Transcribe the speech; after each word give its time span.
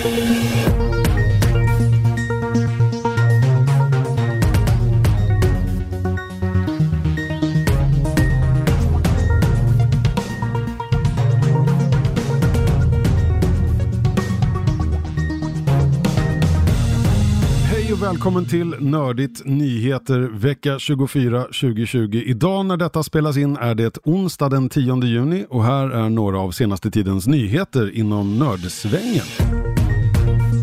Hej 0.00 0.12
och 17.92 18.02
välkommen 18.02 18.46
till 18.46 18.66
Nördigt 18.80 19.44
Nyheter 19.44 20.20
vecka 20.20 20.78
24 20.78 21.42
2020. 21.42 22.22
Idag 22.26 22.66
när 22.66 22.76
detta 22.76 23.02
spelas 23.02 23.36
in 23.36 23.56
är 23.56 23.74
det 23.74 23.98
onsdag 24.04 24.48
den 24.48 24.68
10 24.68 25.04
juni 25.04 25.46
och 25.48 25.64
här 25.64 25.90
är 25.90 26.08
några 26.08 26.38
av 26.38 26.50
senaste 26.50 26.90
tidens 26.90 27.26
nyheter 27.26 27.96
inom 27.96 28.38
nördsvängen. 28.38 29.69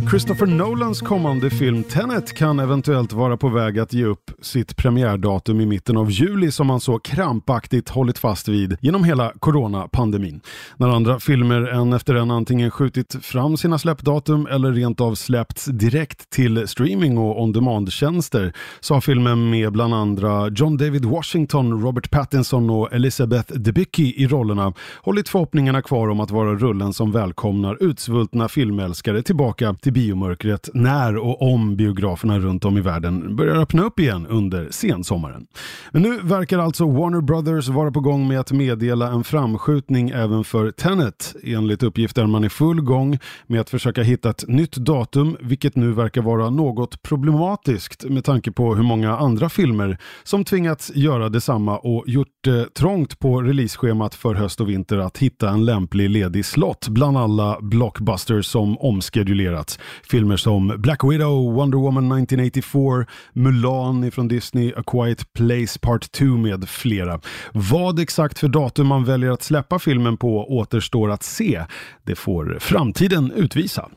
Christopher 0.10 0.46
Nolans 0.46 1.02
kommande 1.02 1.50
film 1.50 1.84
Tenet 1.84 2.34
kan 2.34 2.60
eventuellt 2.60 3.14
vara 3.14 3.38
på 3.38 3.50
väg 3.50 3.80
att 3.80 3.94
ge 3.94 4.06
upp 4.06 4.32
sitt 4.42 4.76
premiärdatum 4.78 5.62
i 5.62 5.66
mitten 5.66 5.98
av 5.98 6.12
juli 6.12 6.52
som 6.52 6.70
han 6.70 6.80
så 6.80 7.00
krampaktigt 7.00 7.90
hållit 7.90 8.18
fast 8.18 8.48
vid 8.48 8.78
genom 8.82 9.04
hela 9.04 9.34
coronapandemin. 9.40 10.42
När 10.78 10.88
andra 10.88 11.20
filmer 11.20 11.62
en 11.62 11.94
efter 11.94 12.16
en 12.16 12.32
antingen 12.32 12.72
skjutit 12.72 13.16
fram 13.22 13.58
sina 13.58 13.80
släppdatum 13.80 14.48
eller 14.52 14.72
rent 14.72 15.02
av 15.02 15.16
släppts 15.16 15.66
direkt 15.66 16.30
till 16.30 16.68
streaming 16.68 17.18
och 17.18 17.42
on-demand-tjänster 17.42 18.54
så 18.80 18.94
har 18.94 19.02
filmen 19.02 19.50
med 19.50 19.72
bland 19.72 19.94
andra 19.94 20.50
John 20.50 20.78
David 20.78 21.06
Washington, 21.06 21.82
Robert 21.82 22.12
Pattinson 22.12 22.70
och 22.70 22.94
Elizabeth 22.94 23.54
Debicki 23.54 24.24
i 24.24 24.28
rollerna 24.28 24.74
hållit 25.02 25.30
förhoppningarna 25.30 25.82
kvar 25.82 26.10
om 26.10 26.20
att 26.20 26.32
vara 26.32 26.56
rullen 26.56 26.94
som 26.94 27.12
välkomnar 27.12 27.84
utsvultna 27.84 28.48
filmälskare 28.48 29.22
tillbaka 29.22 29.74
till 29.74 29.97
biomörkret 29.98 30.70
när 30.74 31.18
och 31.18 31.42
om 31.42 31.76
biograferna 31.76 32.40
runt 32.40 32.66
om 32.66 32.78
i 32.78 32.82
världen 32.82 33.36
börjar 33.36 33.56
öppna 33.56 33.84
upp 33.84 34.00
igen 34.00 34.28
under 34.28 34.68
sensommaren. 34.72 35.48
Men 35.92 36.02
nu 36.02 36.20
verkar 36.24 36.60
alltså 36.60 36.86
Warner 36.86 37.22
Brothers 37.22 37.68
vara 37.68 37.92
på 37.92 38.00
gång 38.00 38.28
med 38.28 38.40
att 38.40 38.52
meddela 38.52 39.08
en 39.08 39.24
framskjutning 39.24 40.10
även 40.10 40.44
för 40.44 40.72
Tenet. 40.72 41.36
Enligt 41.44 41.84
uppgifter 41.84 42.24
är 42.24 42.28
man 42.28 42.44
i 42.44 42.50
full 42.50 42.82
gång 42.82 43.20
med 43.48 43.62
att 43.62 43.70
försöka 43.70 44.04
hitta 44.04 44.30
ett 44.30 44.48
nytt 44.48 44.76
datum, 44.76 45.38
vilket 45.40 45.76
nu 45.76 45.92
verkar 45.92 46.22
vara 46.22 46.50
något 46.50 47.02
problematiskt 47.02 48.04
med 48.10 48.24
tanke 48.24 48.52
på 48.52 48.76
hur 48.76 48.84
många 48.84 49.18
andra 49.18 49.50
filmer 49.50 49.98
som 50.24 50.44
tvingats 50.44 50.92
göra 50.96 51.30
detsamma 51.30 51.78
och 51.78 52.04
gjort 52.08 52.28
det 52.44 52.74
trångt 52.74 53.20
på 53.20 53.42
releaseschemat 53.42 54.16
för 54.16 54.36
höst 54.36 54.62
och 54.62 54.70
vinter 54.70 54.98
att 54.98 55.18
hitta 55.18 55.50
en 55.50 55.66
lämplig 55.66 56.10
ledig 56.10 56.46
slott 56.46 56.88
bland 56.88 57.18
alla 57.18 57.58
blockbusters 57.62 58.46
som 58.46 58.78
omskedulerats. 58.78 59.80
Filmer 60.10 60.38
som 60.38 60.68
Black 60.78 61.04
Widow, 61.04 61.54
Wonder 61.54 61.78
Woman 61.78 62.12
1984, 62.12 63.06
Mulan 63.34 64.04
ifrån 64.04 64.28
Disney, 64.28 64.74
A 64.78 64.84
Quiet 64.88 65.34
Place 65.34 65.80
Part 65.82 66.12
2 66.12 66.26
med 66.26 66.70
flera. 66.70 67.20
Vad 67.54 68.00
exakt 68.00 68.40
för 68.40 68.48
datum 68.48 68.88
man 68.88 69.06
väljer 69.06 69.32
att 69.32 69.44
släppa 69.44 69.80
filmen 69.80 70.18
på 70.18 70.58
återstår 70.58 71.12
att 71.12 71.24
se. 71.24 71.66
Det 72.04 72.16
får 72.16 72.58
framtiden 72.60 73.32
utvisa. 73.32 73.90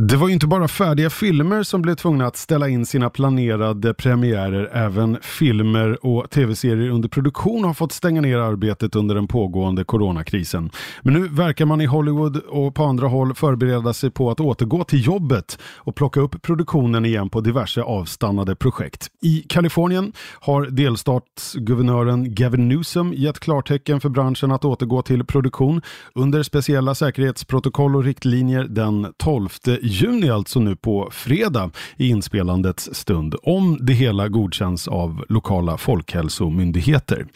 Det 0.00 0.16
var 0.16 0.28
ju 0.28 0.34
inte 0.34 0.46
bara 0.46 0.68
färdiga 0.68 1.10
filmer 1.10 1.62
som 1.62 1.82
blev 1.82 1.94
tvungna 1.94 2.26
att 2.26 2.36
ställa 2.36 2.68
in 2.68 2.86
sina 2.86 3.10
planerade 3.10 3.94
premiärer. 3.94 4.70
Även 4.72 5.18
filmer 5.22 6.06
och 6.06 6.30
tv-serier 6.30 6.90
under 6.90 7.08
produktion 7.08 7.64
har 7.64 7.74
fått 7.74 7.92
stänga 7.92 8.20
ner 8.20 8.38
arbetet 8.38 8.96
under 8.96 9.14
den 9.14 9.28
pågående 9.28 9.84
coronakrisen. 9.84 10.70
Men 11.02 11.14
nu 11.14 11.28
verkar 11.28 11.64
man 11.64 11.80
i 11.80 11.86
Hollywood 11.86 12.36
och 12.36 12.74
på 12.74 12.84
andra 12.84 13.08
håll 13.08 13.34
förbereda 13.34 13.92
sig 13.92 14.10
på 14.10 14.30
att 14.30 14.40
återgå 14.40 14.84
till 14.84 15.06
jobbet 15.06 15.58
och 15.76 15.94
plocka 15.94 16.20
upp 16.20 16.42
produktionen 16.42 17.04
igen 17.04 17.30
på 17.30 17.40
diverse 17.40 17.82
avstannade 17.82 18.56
projekt. 18.56 19.08
I 19.22 19.40
Kalifornien 19.48 20.12
har 20.40 20.66
delstatsguvernören 20.66 22.34
Gavin 22.34 22.68
Newsom 22.68 23.12
gett 23.12 23.40
klartecken 23.40 24.00
för 24.00 24.08
branschen 24.08 24.52
att 24.52 24.64
återgå 24.64 25.02
till 25.02 25.24
produktion 25.24 25.82
under 26.14 26.42
speciella 26.42 26.94
säkerhetsprotokoll 26.94 27.96
och 27.96 28.04
riktlinjer 28.04 28.64
den 28.64 29.12
12 29.16 29.48
juni, 29.88 30.30
alltså 30.30 30.60
nu 30.60 30.76
på 30.76 31.08
fredag 31.12 31.70
i 31.96 32.08
inspelandets 32.08 32.94
stund, 32.94 33.34
om 33.42 33.78
det 33.80 33.92
hela 33.92 34.28
godkänns 34.28 34.88
av 34.88 35.24
lokala 35.28 35.76
folkhälsomyndigheter. 35.76 37.26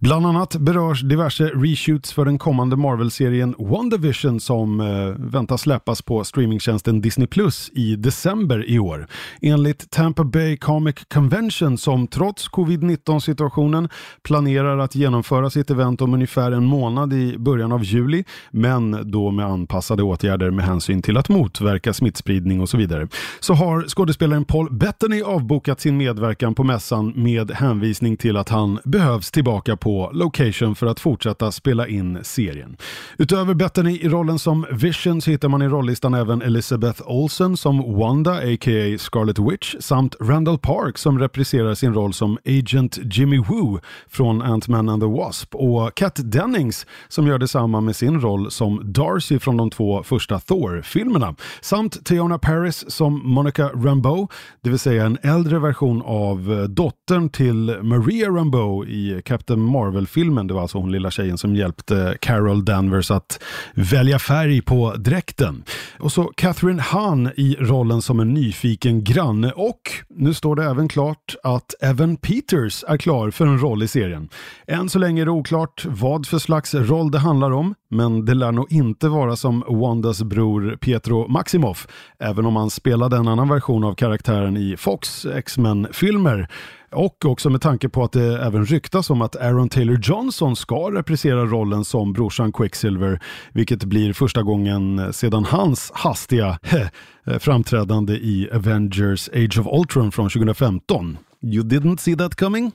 Bland 0.00 0.26
annat 0.26 0.56
berörs 0.56 1.02
diverse 1.02 1.44
reshoots 1.44 2.12
för 2.12 2.24
den 2.24 2.38
kommande 2.38 2.76
Marvel-serien 2.76 3.54
WandaVision 3.58 4.40
som 4.40 4.80
eh, 4.80 4.86
väntas 5.18 5.60
släppas 5.60 6.02
på 6.02 6.24
streamingtjänsten 6.24 7.00
Disney 7.00 7.26
Plus 7.26 7.70
i 7.74 7.96
december 7.96 8.70
i 8.70 8.78
år. 8.78 9.06
Enligt 9.40 9.90
Tampa 9.90 10.24
Bay 10.24 10.56
Comic 10.56 10.96
Convention 11.14 11.78
som 11.78 12.06
trots 12.06 12.50
covid-19 12.50 13.20
situationen 13.20 13.88
planerar 14.22 14.78
att 14.78 14.94
genomföra 14.94 15.50
sitt 15.50 15.70
event 15.70 16.00
om 16.00 16.14
ungefär 16.14 16.52
en 16.52 16.64
månad 16.64 17.12
i 17.12 17.38
början 17.38 17.72
av 17.72 17.84
juli, 17.84 18.24
men 18.50 19.10
då 19.10 19.30
med 19.30 19.46
anpassade 19.46 20.02
åtgärder 20.02 20.50
med 20.50 20.64
hänsyn 20.64 21.02
till 21.02 21.16
att 21.16 21.28
motverka 21.28 21.92
smittspridning 22.02 22.60
och 22.60 22.68
så 22.68 22.76
vidare, 22.76 23.08
så 23.40 23.54
har 23.54 23.84
skådespelaren 23.88 24.44
Paul 24.44 24.72
Bettany 24.72 25.22
avbokat 25.22 25.80
sin 25.80 25.96
medverkan 25.96 26.54
på 26.54 26.64
mässan 26.64 27.12
med 27.16 27.50
hänvisning 27.50 28.16
till 28.16 28.36
att 28.36 28.48
han 28.48 28.78
behövs 28.84 29.30
tillbaka 29.30 29.76
på 29.76 30.10
location 30.12 30.74
för 30.74 30.86
att 30.86 31.00
fortsätta 31.00 31.52
spela 31.52 31.88
in 31.88 32.18
serien. 32.22 32.76
Utöver 33.18 33.54
Bettany 33.54 33.98
i 33.98 34.08
rollen 34.08 34.38
som 34.38 34.66
Vision 34.70 35.20
så 35.20 35.30
hittar 35.30 35.48
man 35.48 35.62
i 35.62 35.68
rollistan 35.68 36.14
även 36.14 36.42
Elizabeth 36.42 37.02
Olsen 37.06 37.56
som 37.56 37.98
Wanda, 37.98 38.32
a.k.a. 38.32 38.98
Scarlet 38.98 39.38
Witch, 39.38 39.74
samt 39.80 40.16
Randall 40.20 40.58
Park 40.58 40.98
som 40.98 41.18
repriserar 41.18 41.74
sin 41.74 41.94
roll 41.94 42.12
som 42.12 42.38
Agent 42.46 42.98
Jimmy 43.02 43.38
Woo 43.38 43.80
från 44.08 44.42
Ant-Man 44.42 44.88
and 44.88 45.02
the 45.02 45.08
Wasp 45.08 45.54
och 45.54 45.94
Kat 45.94 46.20
Dennings 46.24 46.86
som 47.08 47.26
gör 47.26 47.38
detsamma 47.38 47.80
med 47.80 47.96
sin 47.96 48.20
roll 48.20 48.50
som 48.50 48.92
Darcy 48.92 49.38
från 49.38 49.56
de 49.56 49.70
två 49.70 50.02
första 50.02 50.38
Thor-filmerna 50.40 51.34
samt 51.82 52.04
Theona 52.04 52.38
Paris 52.38 52.84
som 52.88 53.20
Monica 53.24 53.68
Rambeau, 53.68 54.28
det 54.60 54.70
vill 54.70 54.78
säga 54.78 55.06
en 55.06 55.18
äldre 55.22 55.58
version 55.58 56.02
av 56.04 56.52
eh, 56.52 56.62
dottern 56.62 57.28
till 57.28 57.78
Maria 57.82 58.28
Rambeau 58.28 58.86
i 58.86 59.22
Captain 59.24 59.60
Marvel-filmen. 59.60 60.46
Det 60.46 60.54
var 60.54 60.62
alltså 60.62 60.78
hon 60.78 60.92
lilla 60.92 61.10
tjejen 61.10 61.38
som 61.38 61.56
hjälpte 61.56 62.16
Carol 62.20 62.64
Danvers 62.64 63.10
att 63.10 63.42
välja 63.74 64.18
färg 64.18 64.62
på 64.62 64.94
dräkten. 64.96 65.64
Och 65.98 66.12
så 66.12 66.24
Catherine 66.24 66.82
Hahn 66.82 67.30
i 67.36 67.56
rollen 67.60 68.02
som 68.02 68.20
en 68.20 68.34
nyfiken 68.34 69.04
granne 69.04 69.52
och 69.52 69.80
nu 70.08 70.34
står 70.34 70.56
det 70.56 70.64
även 70.64 70.88
klart 70.88 71.36
att 71.42 71.74
Evan 71.80 72.16
Peters 72.16 72.84
är 72.88 72.96
klar 72.96 73.30
för 73.30 73.46
en 73.46 73.58
roll 73.58 73.82
i 73.82 73.88
serien. 73.88 74.28
Än 74.66 74.88
så 74.88 74.98
länge 74.98 75.22
är 75.22 75.26
det 75.26 75.30
oklart 75.30 75.86
vad 75.88 76.26
för 76.26 76.38
slags 76.38 76.74
roll 76.74 77.10
det 77.10 77.18
handlar 77.18 77.50
om, 77.50 77.74
men 77.90 78.24
det 78.24 78.34
lär 78.34 78.52
nog 78.52 78.72
inte 78.72 79.08
vara 79.08 79.36
som 79.36 79.64
Wandas 79.68 80.22
bror 80.22 80.76
Pietro 80.80 81.28
Maximoff, 81.28 81.71
även 82.18 82.46
om 82.46 82.56
han 82.56 82.70
spelade 82.70 83.16
en 83.16 83.28
annan 83.28 83.48
version 83.48 83.84
av 83.84 83.94
karaktären 83.94 84.56
i 84.56 84.76
Fox 84.76 85.26
X-Men-filmer. 85.26 86.48
Och 86.92 87.24
också 87.24 87.50
med 87.50 87.60
tanke 87.60 87.88
på 87.88 88.04
att 88.04 88.12
det 88.12 88.42
även 88.42 88.66
ryktas 88.66 89.10
om 89.10 89.22
att 89.22 89.36
Aaron 89.36 89.68
Taylor 89.68 89.98
Johnson 90.02 90.56
ska 90.56 90.90
reprisera 90.90 91.44
rollen 91.44 91.84
som 91.84 92.12
brorsan 92.12 92.52
Quicksilver, 92.52 93.20
vilket 93.52 93.84
blir 93.84 94.12
första 94.12 94.42
gången 94.42 95.12
sedan 95.12 95.44
hans 95.44 95.92
hastiga 95.94 96.58
eh, 97.26 97.38
framträdande 97.38 98.12
i 98.12 98.48
Avengers 98.52 99.28
Age 99.28 99.58
of 99.58 99.66
Ultron 99.80 100.12
från 100.12 100.30
2015. 100.30 101.18
You 101.42 101.64
didn't 101.64 101.96
see 101.96 102.16
that 102.16 102.36
coming? 102.36 102.72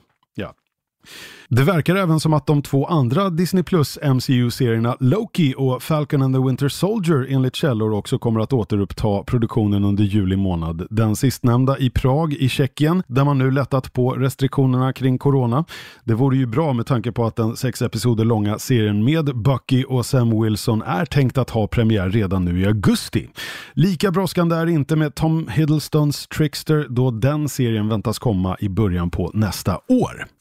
Det 1.50 1.62
verkar 1.62 1.96
även 1.96 2.20
som 2.20 2.32
att 2.32 2.46
de 2.46 2.62
två 2.62 2.86
andra 2.86 3.30
Disney 3.30 3.62
Plus 3.62 3.98
MCU-serierna 4.02 4.96
Loki 5.00 5.54
och 5.56 5.82
Falcon 5.82 6.22
and 6.22 6.34
the 6.34 6.40
Winter 6.40 6.68
Soldier 6.68 7.26
enligt 7.30 7.56
källor 7.56 7.92
också 7.92 8.18
kommer 8.18 8.40
att 8.40 8.52
återuppta 8.52 9.22
produktionen 9.22 9.84
under 9.84 10.04
juli 10.04 10.36
månad. 10.36 10.86
Den 10.90 11.16
sistnämnda 11.16 11.78
i 11.78 11.90
Prag 11.90 12.32
i 12.32 12.48
Tjeckien 12.48 13.02
där 13.06 13.24
man 13.24 13.38
nu 13.38 13.50
lättat 13.50 13.92
på 13.92 14.10
restriktionerna 14.10 14.92
kring 14.92 15.18
corona. 15.18 15.64
Det 16.04 16.14
vore 16.14 16.36
ju 16.36 16.46
bra 16.46 16.72
med 16.72 16.86
tanke 16.86 17.12
på 17.12 17.26
att 17.26 17.36
den 17.36 17.56
sex 17.56 17.82
episoder 17.82 18.24
långa 18.24 18.58
serien 18.58 19.04
med 19.04 19.36
Bucky 19.36 19.84
och 19.84 20.06
Sam 20.06 20.42
Wilson 20.42 20.82
är 20.82 21.04
tänkt 21.04 21.38
att 21.38 21.50
ha 21.50 21.66
premiär 21.66 22.10
redan 22.10 22.44
nu 22.44 22.60
i 22.60 22.66
augusti. 22.66 23.28
Lika 23.72 24.10
brådskande 24.10 24.56
är 24.56 24.66
det 24.66 24.72
inte 24.72 24.96
med 24.96 25.14
Tom 25.14 25.48
Hiddlestons 25.48 26.26
Trickster 26.26 26.86
då 26.88 27.10
den 27.10 27.48
serien 27.48 27.88
väntas 27.88 28.18
komma 28.18 28.56
i 28.60 28.68
början 28.68 29.10
på 29.10 29.30
nästa 29.34 29.80
år. 29.88 30.37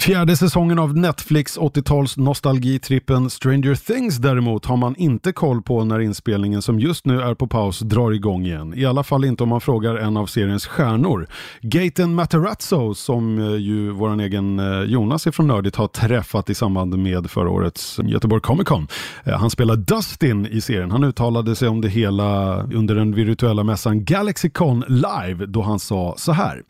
Fjärde 0.00 0.36
säsongen 0.36 0.78
av 0.78 0.96
Netflix 0.96 1.58
80-tals 1.58 2.16
nostalgitrippen 2.16 3.30
Stranger 3.30 3.74
Things 3.74 4.16
däremot 4.16 4.66
har 4.66 4.76
man 4.76 4.96
inte 4.96 5.32
koll 5.32 5.62
på 5.62 5.84
när 5.84 6.00
inspelningen 6.00 6.62
som 6.62 6.80
just 6.80 7.06
nu 7.06 7.20
är 7.20 7.34
på 7.34 7.46
paus 7.46 7.80
drar 7.80 8.12
igång 8.12 8.46
igen. 8.46 8.74
I 8.76 8.84
alla 8.86 9.02
fall 9.02 9.24
inte 9.24 9.42
om 9.42 9.48
man 9.48 9.60
frågar 9.60 9.96
en 9.96 10.16
av 10.16 10.26
seriens 10.26 10.66
stjärnor. 10.66 11.26
Gaten 11.60 12.14
Matarazzo 12.14 12.94
som 12.94 13.38
eh, 13.38 13.56
ju 13.56 13.90
våran 13.90 14.20
egen 14.20 14.58
eh, 14.58 14.82
Jonas 14.82 15.26
ifrån 15.26 15.46
Nördigt 15.46 15.76
har 15.76 15.88
träffat 15.88 16.50
i 16.50 16.54
samband 16.54 16.98
med 16.98 17.30
förra 17.30 17.50
årets 17.50 17.98
Göteborg 18.04 18.42
Comic 18.42 18.68
Con. 18.68 18.88
Eh, 19.24 19.38
han 19.38 19.50
spelar 19.50 19.76
Dustin 19.76 20.46
i 20.46 20.60
serien. 20.60 20.90
Han 20.90 21.04
uttalade 21.04 21.56
sig 21.56 21.68
om 21.68 21.80
det 21.80 21.88
hela 21.88 22.62
under 22.62 22.94
den 22.94 23.14
virtuella 23.14 23.64
mässan 23.64 24.04
Galaxycon 24.04 24.84
live 24.88 25.46
då 25.46 25.62
han 25.62 25.78
sa 25.78 26.14
så 26.18 26.32
här. 26.32 26.62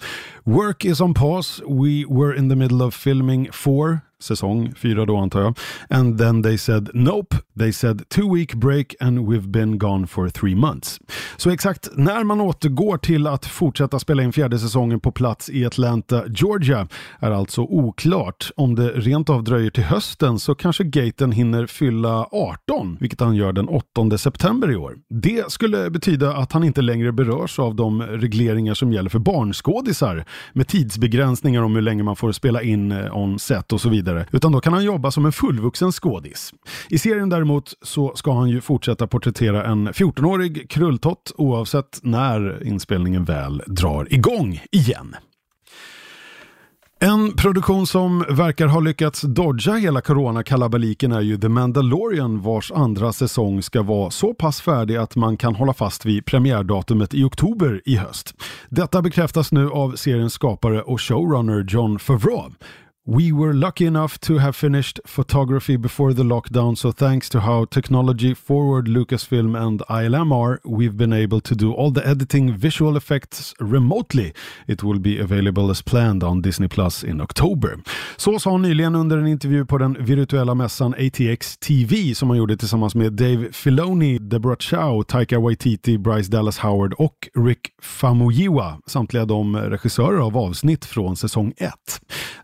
Work 0.45 0.85
is 0.85 1.01
on 1.01 1.15
pause. 1.15 1.63
We 1.69 2.05
were 2.09 2.39
in 2.39 2.49
the 2.49 2.57
middle 2.57 2.85
of 2.85 2.95
filming 3.21 3.51
for 3.53 4.03
säsong 4.21 4.73
fyra 4.77 5.07
då 5.07 5.17
antar 5.17 5.41
jag. 5.41 5.59
And 5.91 6.19
then 6.19 6.43
they 6.43 6.59
said 6.59 6.91
nope, 6.95 7.37
they 7.59 7.73
said 7.73 8.09
two 8.09 8.35
week 8.35 8.55
break 8.55 8.95
and 9.01 9.19
we've 9.19 9.49
been 9.49 9.79
gone 9.79 10.07
for 10.07 10.29
three 10.29 10.55
months. 10.55 11.01
Så 11.37 11.51
exakt 11.51 11.89
när 11.97 12.25
man 12.25 12.41
återgår 12.41 12.99
till 12.99 13.27
att 13.27 13.47
fortsätta 13.47 13.99
spela 13.99 14.23
in 14.23 14.33
fjärde 14.33 14.59
säsongen 14.59 15.01
på 15.01 15.13
plats 15.13 15.51
i 15.51 15.67
Atlanta, 15.67 16.23
Georgia 16.29 16.89
är 17.19 17.31
alltså 17.31 17.61
oklart. 17.61 18.51
Om 18.57 18.75
det 18.75 18.89
rent 18.89 19.31
av 19.31 19.45
dröjer 19.45 19.71
till 19.71 19.85
hösten 19.85 20.39
så 20.39 20.55
kanske 20.55 20.85
Gaten 20.85 21.33
hinner 21.33 21.67
fylla 21.67 22.29
18, 22.33 22.97
vilket 23.01 23.21
han 23.21 23.35
gör 23.35 23.53
den 23.53 23.69
8 23.69 24.19
september 24.19 24.71
i 24.71 24.77
år. 24.77 24.97
Det 25.09 25.53
skulle 25.53 25.91
betyda 25.91 26.37
att 26.37 26.53
han 26.53 26.65
inte 26.65 26.83
längre 26.83 27.13
berörs 27.13 27.59
av 27.59 27.75
de 27.75 28.03
regleringar 28.03 28.75
som 28.75 28.93
gäller 28.93 29.11
för 29.11 29.19
barnskådisar 29.19 30.25
med 30.53 30.69
tidsbegränsningar 30.69 31.63
om 31.63 31.75
hur 31.75 31.83
länge 31.83 32.03
man 32.03 32.17
får 32.17 32.33
spela 32.33 32.63
in 32.63 32.93
eh, 32.93 33.17
on 33.17 33.39
set 33.39 33.73
och 33.73 33.81
så 33.81 33.89
vidare 33.89 34.10
vidare, 34.11 34.27
utan 34.33 34.53
då 34.53 34.61
kan 34.61 34.73
han 34.73 34.85
jobba 34.85 35.11
som 35.11 35.27
en 35.27 35.33
fullvuxen 35.33 35.93
skådis. 35.93 36.53
I 36.89 36.99
serien 36.99 37.29
däremot 37.29 37.75
så 37.83 38.13
ska 38.15 38.33
han 38.33 38.49
ju 38.49 38.61
fortsätta 38.61 39.07
porträttera 39.07 39.65
en 39.65 39.89
14-årig 39.89 40.71
krulltott 40.71 41.33
oavsett 41.37 42.01
när 42.03 42.67
inspelningen 42.67 43.25
väl 43.25 43.63
drar 43.67 44.15
igång 44.15 44.61
igen. 44.73 45.17
En 47.03 47.37
produktion 47.37 47.87
som 47.87 48.25
verkar 48.29 48.67
ha 48.67 48.81
lyckats 48.81 49.23
dodga 49.23 49.75
hela 49.75 50.01
coronakalabaliken 50.01 51.13
är 51.13 51.21
ju 51.21 51.39
The 51.39 51.49
Mandalorian 51.49 52.41
vars 52.41 52.73
andra 52.73 53.13
säsong 53.13 53.63
ska 53.63 53.83
vara 53.83 54.11
så 54.11 54.35
pass 54.35 54.61
färdig 54.61 54.97
att 54.97 55.17
man 55.17 55.37
kan 55.37 55.55
hålla 55.55 55.73
fast 55.73 56.07
vid 56.07 56.25
premiärdatumet 56.25 57.15
i 57.15 57.25
oktober 57.25 57.83
i 57.85 57.97
höst. 57.97 58.35
Detta 58.69 59.03
bekräftas 59.03 59.53
nu 59.53 59.71
av 59.71 59.97
seriens 59.97 60.33
skapare 60.33 60.83
och 60.83 61.01
showrunner 61.01 61.65
John 61.69 61.99
Favreau. 61.99 62.51
We 63.11 63.33
were 63.33 63.53
lucky 63.53 63.87
enough 63.87 64.21
to 64.21 64.39
have 64.39 64.55
finished 64.55 65.01
photography 65.05 65.77
before 65.77 66.15
the 66.15 66.23
lockdown, 66.23 66.79
so 66.79 66.93
thanks 66.93 67.29
to 67.31 67.41
how 67.41 67.65
technology 67.65 68.35
forward 68.35 68.87
Lucasfilm 68.87 69.57
and 69.57 69.83
ILM 69.89 70.33
are, 70.33 70.61
we've 70.65 70.97
been 70.97 71.13
able 71.13 71.41
to 71.41 71.57
do 71.57 71.73
all 71.73 71.91
the 71.91 72.07
editing 72.07 72.57
visual 72.57 72.97
effects 72.97 73.53
remotely. 73.59 74.33
It 74.69 74.85
will 74.85 75.01
be 75.01 75.19
available 75.19 75.71
as 75.71 75.83
planned 75.83 76.23
on 76.23 76.41
Disney 76.41 76.69
Plus 76.69 77.03
in 77.05 77.21
October. 77.21 77.79
Så 78.17 78.39
sa 78.39 78.51
han 78.51 78.63
nyligen 78.63 78.95
under 78.95 79.19
en 79.19 79.27
intervju 79.27 79.67
på 79.67 79.79
den 79.79 79.97
virtuella 80.01 80.55
mässan 80.55 80.95
ATX 80.95 81.57
TV 81.57 82.15
som 82.15 82.31
han 82.31 82.39
gjorde 82.39 82.57
tillsammans 82.57 82.95
med 82.95 83.13
Dave 83.13 83.53
Filoni, 83.53 84.19
Deborah 84.19 84.59
Chow, 84.59 85.03
Taika 85.03 85.41
Waititi, 85.41 85.99
Bryce 85.99 86.31
Dallas 86.31 86.59
Howard 86.59 86.93
och 86.93 87.29
Rick 87.35 87.61
Famuyiwa, 87.83 88.79
samtliga 88.87 89.25
de 89.25 89.57
regissörer 89.57 90.19
av 90.19 90.37
avsnitt 90.37 90.85
från 90.85 91.17
säsong 91.17 91.53
1. 91.57 91.73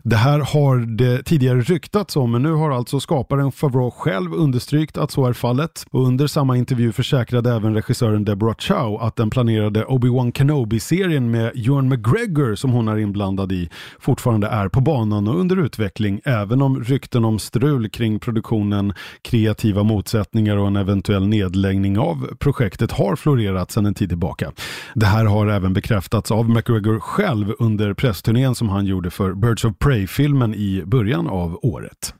Det 0.03 0.15
här 0.15 0.56
har 0.57 0.77
det 0.77 1.23
tidigare 1.23 1.61
ryktats 1.61 2.15
om, 2.15 2.31
men 2.31 2.41
nu 2.41 2.51
har 2.51 2.71
alltså 2.71 2.99
skaparen 2.99 3.51
Favreau 3.51 3.91
själv 3.91 4.33
understrykt 4.33 4.97
att 4.97 5.11
så 5.11 5.25
är 5.25 5.33
fallet. 5.33 5.85
Och 5.91 6.07
under 6.07 6.27
samma 6.27 6.57
intervju 6.57 6.91
försäkrade 6.91 7.53
även 7.53 7.73
regissören 7.73 8.25
Deborah 8.25 8.55
Chow 8.59 9.01
att 9.01 9.15
den 9.15 9.29
planerade 9.29 9.85
Obi-Wan 9.85 10.31
Kenobi-serien 10.31 11.31
med 11.31 11.51
Ewan 11.55 11.89
McGregor 11.89 12.55
som 12.55 12.71
hon 12.71 12.87
är 12.87 12.97
inblandad 12.97 13.51
i 13.51 13.69
fortfarande 13.99 14.47
är 14.47 14.67
på 14.67 14.81
banan 14.81 15.27
och 15.27 15.39
under 15.39 15.57
utveckling, 15.57 16.21
även 16.25 16.61
om 16.61 16.83
rykten 16.83 17.25
om 17.25 17.39
strul 17.39 17.89
kring 17.89 18.19
produktionen, 18.19 18.93
kreativa 19.21 19.83
motsättningar 19.83 20.57
och 20.57 20.67
en 20.67 20.75
eventuell 20.75 21.27
nedläggning 21.27 21.99
av 21.99 22.27
projektet 22.39 22.91
har 22.91 23.15
florerat 23.15 23.71
sedan 23.71 23.85
en 23.85 23.93
tid 23.93 24.09
tillbaka. 24.09 24.51
Det 24.95 25.05
här 25.05 25.25
har 25.25 25.47
även 25.47 25.73
bekräftats 25.73 26.31
av 26.31 26.49
McGregor 26.49 26.99
själv 26.99 27.53
under 27.59 27.93
pressturnén 27.93 28.55
som 28.55 28.69
han 28.69 28.85
gjorde 28.85 29.09
för 29.09 29.33
Birds 29.33 29.65
of 29.65 29.77
Prey-filmen 29.79 30.36
filmen 30.37 30.55
i 30.55 30.83
början 30.85 31.27
av 31.27 31.59
året. 31.61 32.13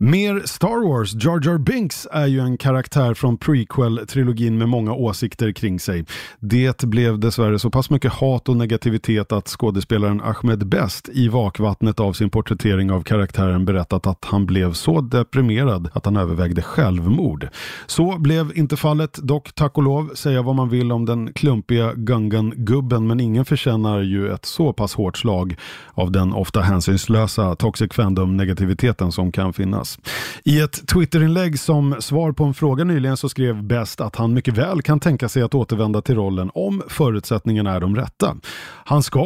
Mer 0.00 0.42
Star 0.44 0.88
Wars. 0.88 1.14
Jar 1.14 1.40
Jar 1.44 1.58
Binks 1.58 2.06
är 2.12 2.26
ju 2.26 2.40
en 2.40 2.56
karaktär 2.56 3.14
från 3.14 3.38
prequel-trilogin 3.38 4.58
med 4.58 4.68
många 4.68 4.92
åsikter 4.92 5.52
kring 5.52 5.80
sig. 5.80 6.04
Det 6.40 6.84
blev 6.84 7.18
dessvärre 7.18 7.58
så 7.58 7.70
pass 7.70 7.90
mycket 7.90 8.12
hat 8.12 8.48
och 8.48 8.56
negativitet 8.56 9.32
att 9.32 9.48
skådespelaren 9.48 10.20
Ahmed 10.20 10.66
Best 10.66 11.08
i 11.08 11.28
vakvattnet 11.28 12.00
av 12.00 12.12
sin 12.12 12.30
porträttering 12.30 12.90
av 12.90 13.02
karaktären 13.02 13.64
berättat 13.64 14.06
att 14.06 14.24
han 14.24 14.46
blev 14.46 14.72
så 14.72 15.00
deprimerad 15.00 15.90
att 15.92 16.04
han 16.04 16.16
övervägde 16.16 16.62
självmord. 16.62 17.48
Så 17.86 18.18
blev 18.18 18.52
inte 18.54 18.76
fallet, 18.76 19.18
dock 19.22 19.52
tack 19.54 19.76
och 19.78 19.82
lov, 19.82 20.10
säga 20.14 20.42
vad 20.42 20.54
man 20.54 20.68
vill 20.68 20.92
om 20.92 21.04
den 21.04 21.32
klumpiga 21.32 21.92
Gungan-gubben 21.94 23.06
men 23.06 23.20
ingen 23.20 23.44
förtjänar 23.44 24.00
ju 24.00 24.32
ett 24.32 24.44
så 24.44 24.72
pass 24.72 24.94
hårt 24.94 25.16
slag 25.16 25.56
av 25.94 26.12
den 26.12 26.32
ofta 26.32 26.60
hänsynslösa 26.60 27.54
toxic 27.58 27.92
fandom-negativiteten 27.92 29.12
som 29.12 29.32
kan 29.32 29.52
finnas. 29.52 29.98
I 30.44 30.60
ett 30.60 30.86
Twitterinlägg 30.88 31.58
som 31.58 31.96
svar 32.00 32.32
på 32.32 32.44
en 32.44 32.54
fråga 32.54 32.84
nyligen 32.84 33.16
så 33.16 33.28
skrev 33.28 33.62
Best 33.62 34.00
att 34.00 34.16
han 34.16 34.34
mycket 34.34 34.58
väl 34.58 34.82
kan 34.82 35.00
tänka 35.00 35.28
sig 35.28 35.42
att 35.42 35.54
återvända 35.54 36.02
till 36.02 36.14
rollen 36.14 36.50
om 36.54 36.82
förutsättningarna 36.88 37.72
är 37.74 37.80
de 37.80 37.96
rätta. 37.96 38.36
Han 38.84 39.02
ska 39.02 39.24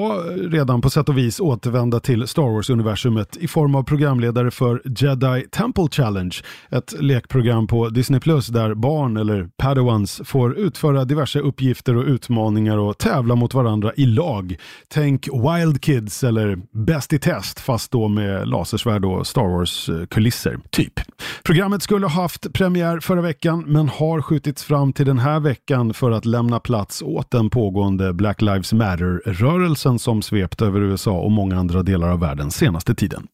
redan 0.51 0.81
på 0.81 0.91
sätt 0.91 1.09
och 1.09 1.19
vis 1.19 1.41
återvända 1.41 2.01
till 2.01 2.27
Star 2.27 2.43
Wars-universumet 2.43 3.37
i 3.37 3.49
form 3.49 3.75
av 3.75 3.83
programledare 3.83 4.51
för 4.51 4.83
Jedi 4.85 5.47
Temple 5.51 5.89
Challenge, 5.91 6.37
ett 6.71 6.95
lekprogram 7.01 7.67
på 7.67 7.89
Disney 7.89 8.21
Plus 8.21 8.47
där 8.47 8.75
barn 8.75 9.17
eller 9.17 9.49
padawans 9.57 10.21
får 10.25 10.59
utföra 10.59 11.05
diverse 11.05 11.39
uppgifter 11.39 11.97
och 11.97 12.05
utmaningar 12.05 12.79
och 12.79 12.99
tävla 12.99 13.35
mot 13.35 13.55
varandra 13.55 13.93
i 13.97 14.07
lag. 14.07 14.57
Tänk 14.89 15.29
Wild 15.29 15.83
Kids 15.83 16.25
eller 16.25 16.59
Bäst 16.73 17.13
i 17.13 17.19
test 17.19 17.61
fast 17.61 17.93
då 17.93 18.09
med 18.09 18.22
lasersvärd 18.45 19.05
och 19.05 19.27
Star 19.27 19.49
Wars-kulisser, 19.49 20.59
typ. 20.71 21.01
Programmet 21.43 21.83
skulle 21.83 22.07
ha 22.07 22.23
haft 22.23 22.53
premiär 22.53 23.01
förra 23.01 23.21
veckan 23.21 23.65
men 23.67 23.89
har 23.89 24.23
skjutits 24.23 24.65
fram 24.65 24.93
till 24.93 25.07
den 25.07 25.19
här 25.19 25.41
veckan 25.41 25.95
för 25.95 26.11
att 26.11 26.25
lämna 26.25 26.61
plats 26.61 27.03
åt 27.03 27.31
den 27.31 27.51
pågående 27.51 28.13
Black 28.13 28.43
Lives 28.43 28.73
Matter-rörelsen 28.73 29.99
som 29.99 30.23
svept 30.23 30.63
över 30.63 30.81
USA 30.81 31.13
och 31.13 31.31
många 31.31 31.59
andra 31.59 31.83
delar 31.83 32.09
av 32.09 32.21
världen 32.21 32.51
senaste 32.51 32.95
tiden. 32.95 33.27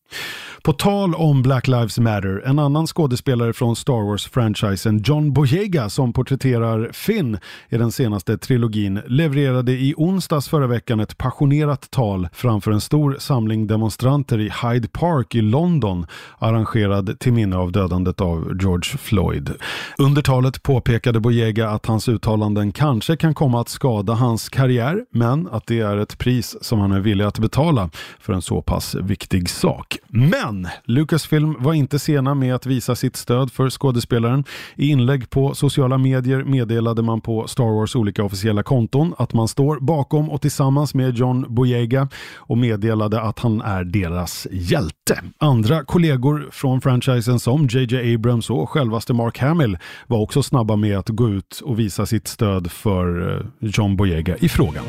På 0.62 0.73
tal 0.73 1.14
om 1.14 1.43
Black 1.43 1.69
Lives 1.69 1.99
Matter, 1.99 2.43
en 2.46 2.58
annan 2.58 2.87
skådespelare 2.87 3.52
från 3.52 3.76
Star 3.76 4.02
Wars-franchisen, 4.11 5.02
John 5.05 5.32
Boyega, 5.32 5.88
som 5.88 6.12
porträtterar 6.12 6.90
Finn 6.93 7.38
i 7.68 7.76
den 7.76 7.92
senaste 7.92 8.38
trilogin, 8.38 9.00
levererade 9.07 9.73
i 9.73 9.95
onsdags 9.97 10.49
förra 10.49 10.66
veckan 10.66 11.00
ett 11.00 11.18
passionerat 11.18 11.90
tal 11.90 12.28
framför 12.33 12.71
en 12.71 12.80
stor 12.80 13.16
samling 13.18 13.66
demonstranter 13.66 14.40
i 14.40 14.45
High 14.45 14.77
Hyde 14.78 14.88
Park 14.88 15.35
i 15.35 15.40
London, 15.40 16.06
arrangerad 16.38 17.18
till 17.20 17.32
minne 17.32 17.56
av 17.56 17.73
dödandet 17.73 18.20
av 18.20 18.56
George 18.61 18.99
Floyd. 18.99 19.50
Under 19.99 20.23
talet 20.23 20.62
påpekade 20.62 21.20
Boyega 21.20 21.70
att 21.70 21.87
hans 21.87 22.08
uttalanden 22.08 22.73
kanske 22.73 23.16
kan 23.16 23.35
komma 23.35 23.61
att 23.61 23.68
skada 23.68 24.12
hans 24.12 24.49
karriär, 24.49 25.04
men 25.11 25.49
att 25.49 25.66
det 25.66 25.80
är 25.80 25.97
ett 25.97 26.18
pris 26.18 26.56
som 26.61 26.80
han 26.80 26.92
är 26.92 27.00
villig 27.00 27.25
att 27.25 27.38
betala 27.38 27.90
för 28.20 28.32
en 28.32 28.42
så 28.42 28.62
pass 28.62 28.94
viktig 28.94 29.50
sak. 29.50 29.99
Men 30.08 30.68
Lucasfilm 30.85 31.54
var 31.58 31.75
inte 31.75 31.99
sena 31.99 32.35
med 32.35 32.54
att 32.54 32.66
visa 32.66 32.97
sitt 32.97 33.16
stöd 33.16 33.52
för 33.52 33.70
skådespelaren. 33.70 34.44
I 34.75 34.88
inlägg 34.88 35.30
på 35.30 35.54
sociala 35.54 35.99
medier 35.99 36.44
meddelade 36.44 37.02
man 37.02 37.20
på 37.20 37.47
Star 37.47 37.78
Wars 37.80 37.97
olika 37.97 38.25
officiella 38.25 38.62
konton 38.62 39.14
att 39.18 39.32
man 39.32 39.49
står 39.49 39.80
bakom 39.80 40.30
och 40.30 40.40
tillsammans 40.40 40.94
med 40.94 41.16
John 41.16 41.44
Boyega 41.49 42.08
och 42.37 42.58
meddelade 42.58 43.20
att 43.20 43.38
han 43.38 43.61
är 43.61 43.85
deras 43.85 44.47
hjälte. 44.71 45.23
Andra 45.39 45.85
kollegor 45.85 46.49
från 46.53 46.81
franchisen 46.81 47.41
som 47.41 47.67
JJ 47.71 48.15
Abrams 48.15 48.51
och 48.51 48.71
självaste 48.71 49.13
Mark 49.13 49.39
Hamill 49.39 49.79
var 50.07 50.19
också 50.19 50.43
snabba 50.43 50.77
med 50.77 50.99
att 50.99 51.09
gå 51.09 51.29
ut 51.29 51.61
och 51.65 51.79
visa 51.79 52.07
sitt 52.07 52.29
stöd 52.29 52.71
för 52.71 53.37
eh, 53.37 53.47
John 53.61 53.97
Boyega 53.97 54.37
i 54.37 54.49
frågan. 54.49 54.85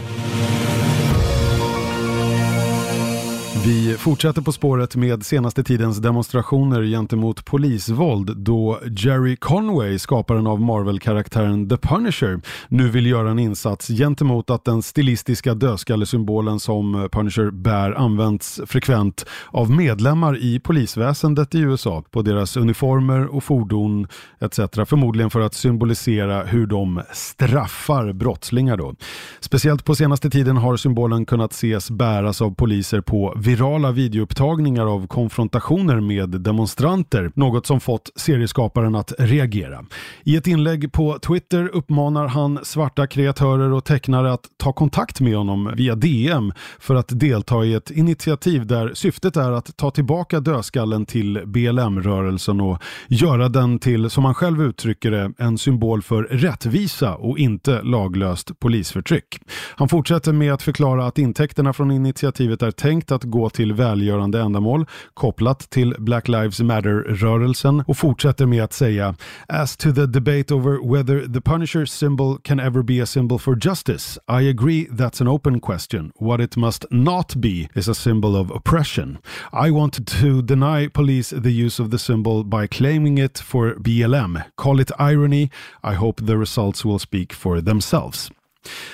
Vi 3.66 3.96
fortsätter 3.98 4.42
på 4.42 4.52
spåret 4.52 4.96
med 4.96 5.26
senaste 5.26 5.64
tidens 5.64 5.98
demonstrationer 5.98 6.84
gentemot 6.84 7.46
polisvåld 7.46 8.38
då 8.38 8.80
Jerry 8.98 9.36
Conway, 9.36 10.00
skaparen 10.00 10.48
av 10.48 10.62
Marvel-karaktären 10.62 11.70
The 11.70 11.78
Punisher, 11.78 12.42
nu 12.68 12.90
vill 12.90 13.06
göra 13.06 13.32
en 13.32 13.40
insats 13.40 13.88
gentemot 13.88 14.50
att 14.50 14.66
den 14.66 14.82
stilistiska 14.82 15.54
dödskallesymbolen 15.54 16.60
som 16.60 17.10
Punisher 17.12 17.52
bär 17.52 17.92
används 17.92 18.62
frekvent 18.66 19.26
av 19.52 19.72
medlemmar 19.72 20.38
i 20.38 20.60
polisväsendet 20.60 21.56
i 21.56 21.60
USA 21.60 22.04
på 22.12 22.22
deras 22.22 22.58
uniformer 22.58 23.36
och 23.36 23.44
fordon 23.44 24.08
etc. 24.40 24.56
Förmodligen 24.86 25.30
för 25.30 25.42
att 25.42 25.54
symbolisera 25.54 26.44
hur 26.44 26.68
de 26.68 27.02
straffar 27.14 28.14
brottslingar 28.14 28.78
då. 28.78 28.96
Speciellt 29.40 29.86
på 29.86 29.96
senaste 29.96 30.30
tiden 30.30 30.58
har 30.58 30.78
symbolen 30.78 31.26
kunnat 31.26 31.54
ses 31.54 31.92
bäras 31.92 32.42
av 32.42 32.56
poliser 32.56 33.02
på 33.02 33.34
virala 33.50 33.92
videoupptagningar 33.92 34.86
av 34.86 35.08
konfrontationer 35.08 36.00
med 36.00 36.30
demonstranter, 36.30 37.32
något 37.34 37.66
som 37.66 37.80
fått 37.80 38.10
serieskaparen 38.16 38.96
att 38.96 39.14
reagera. 39.20 39.86
I 40.24 40.36
ett 40.36 40.48
inlägg 40.48 40.92
på 40.92 41.20
Twitter 41.20 41.70
uppmanar 41.74 42.28
han 42.28 42.60
svarta 42.64 43.08
kreatörer 43.08 43.74
och 43.74 43.86
tecknare 43.86 44.34
att 44.34 44.42
ta 44.58 44.74
kontakt 44.74 45.22
med 45.22 45.38
honom 45.38 45.72
via 45.76 45.96
DM 45.96 46.54
för 46.80 46.96
att 46.96 47.20
delta 47.20 47.66
i 47.66 47.74
ett 47.74 47.92
initiativ 47.92 48.68
där 48.68 48.94
syftet 48.94 49.38
är 49.38 49.52
att 49.52 49.78
ta 49.78 49.92
tillbaka 49.92 50.40
dödskallen 50.40 51.06
till 51.06 51.42
BLM-rörelsen 51.46 52.62
och 52.62 52.84
göra 53.08 53.50
den 53.50 53.80
till, 53.80 54.10
som 54.10 54.26
han 54.26 54.34
själv 54.34 54.62
uttrycker 54.62 55.12
det, 55.12 55.32
en 55.38 55.58
symbol 55.58 56.02
för 56.02 56.24
rättvisa 56.24 57.16
och 57.16 57.40
inte 57.40 57.82
laglöst 57.82 58.60
polisförtryck. 58.60 59.40
Han 59.76 59.90
fortsätter 59.90 60.34
med 60.34 60.54
att 60.54 60.62
förklara 60.62 61.06
att 61.06 61.18
intäkterna 61.18 61.74
från 61.74 61.92
initiativet 61.92 62.62
är 62.62 62.72
tänkt 62.72 63.12
att 63.12 63.24
gå 63.24 63.39
gå 63.40 63.50
till 63.50 63.74
välgörande 63.74 64.42
ändamål 64.42 64.86
kopplat 65.14 65.70
till 65.70 65.96
Black 66.00 66.28
Lives 66.28 66.60
Matter-rörelsen 66.60 67.84
och 67.88 67.98
fortsätter 67.98 68.46
med 68.46 68.64
att 68.64 68.74
säga 68.74 69.16
As 69.48 69.78
to 69.78 69.92
the 69.92 70.06
debate 70.06 70.54
over 70.54 70.94
whether 70.94 71.34
the 71.34 71.42
Punisher 71.42 71.86
symbol 71.86 72.38
can 72.44 72.60
ever 72.60 72.82
be 72.84 73.04
a 73.04 73.06
symbol 73.06 73.40
for 73.40 73.56
justice, 73.56 74.20
I 74.28 74.50
agree 74.50 74.88
that's 74.92 75.22
an 75.22 75.28
open 75.28 75.60
question. 75.60 76.12
What 76.20 76.42
it 76.42 76.58
must 76.58 76.86
not 76.92 77.36
be 77.36 77.70
is 77.76 77.88
a 77.88 77.94
symbol 77.94 78.36
of 78.36 78.52
oppression. 78.52 79.18
I 79.54 79.72
want 79.72 80.08
to 80.22 80.42
deny 80.42 80.88
police 80.88 81.42
the 81.44 81.66
use 81.66 81.84
of 81.84 81.90
the 81.90 82.00
symbol 82.00 82.44
by 82.44 82.68
claiming 82.68 83.18
it 83.18 83.40
for 83.40 83.76
BLM. 83.76 84.44
Call 84.56 84.80
it 84.80 84.92
irony. 85.00 85.50
I 85.84 85.94
hope 85.94 86.26
the 86.26 86.38
results 86.38 86.86
will 86.86 87.00
speak 87.00 87.34
for 87.34 87.62
themselves. 87.62 88.32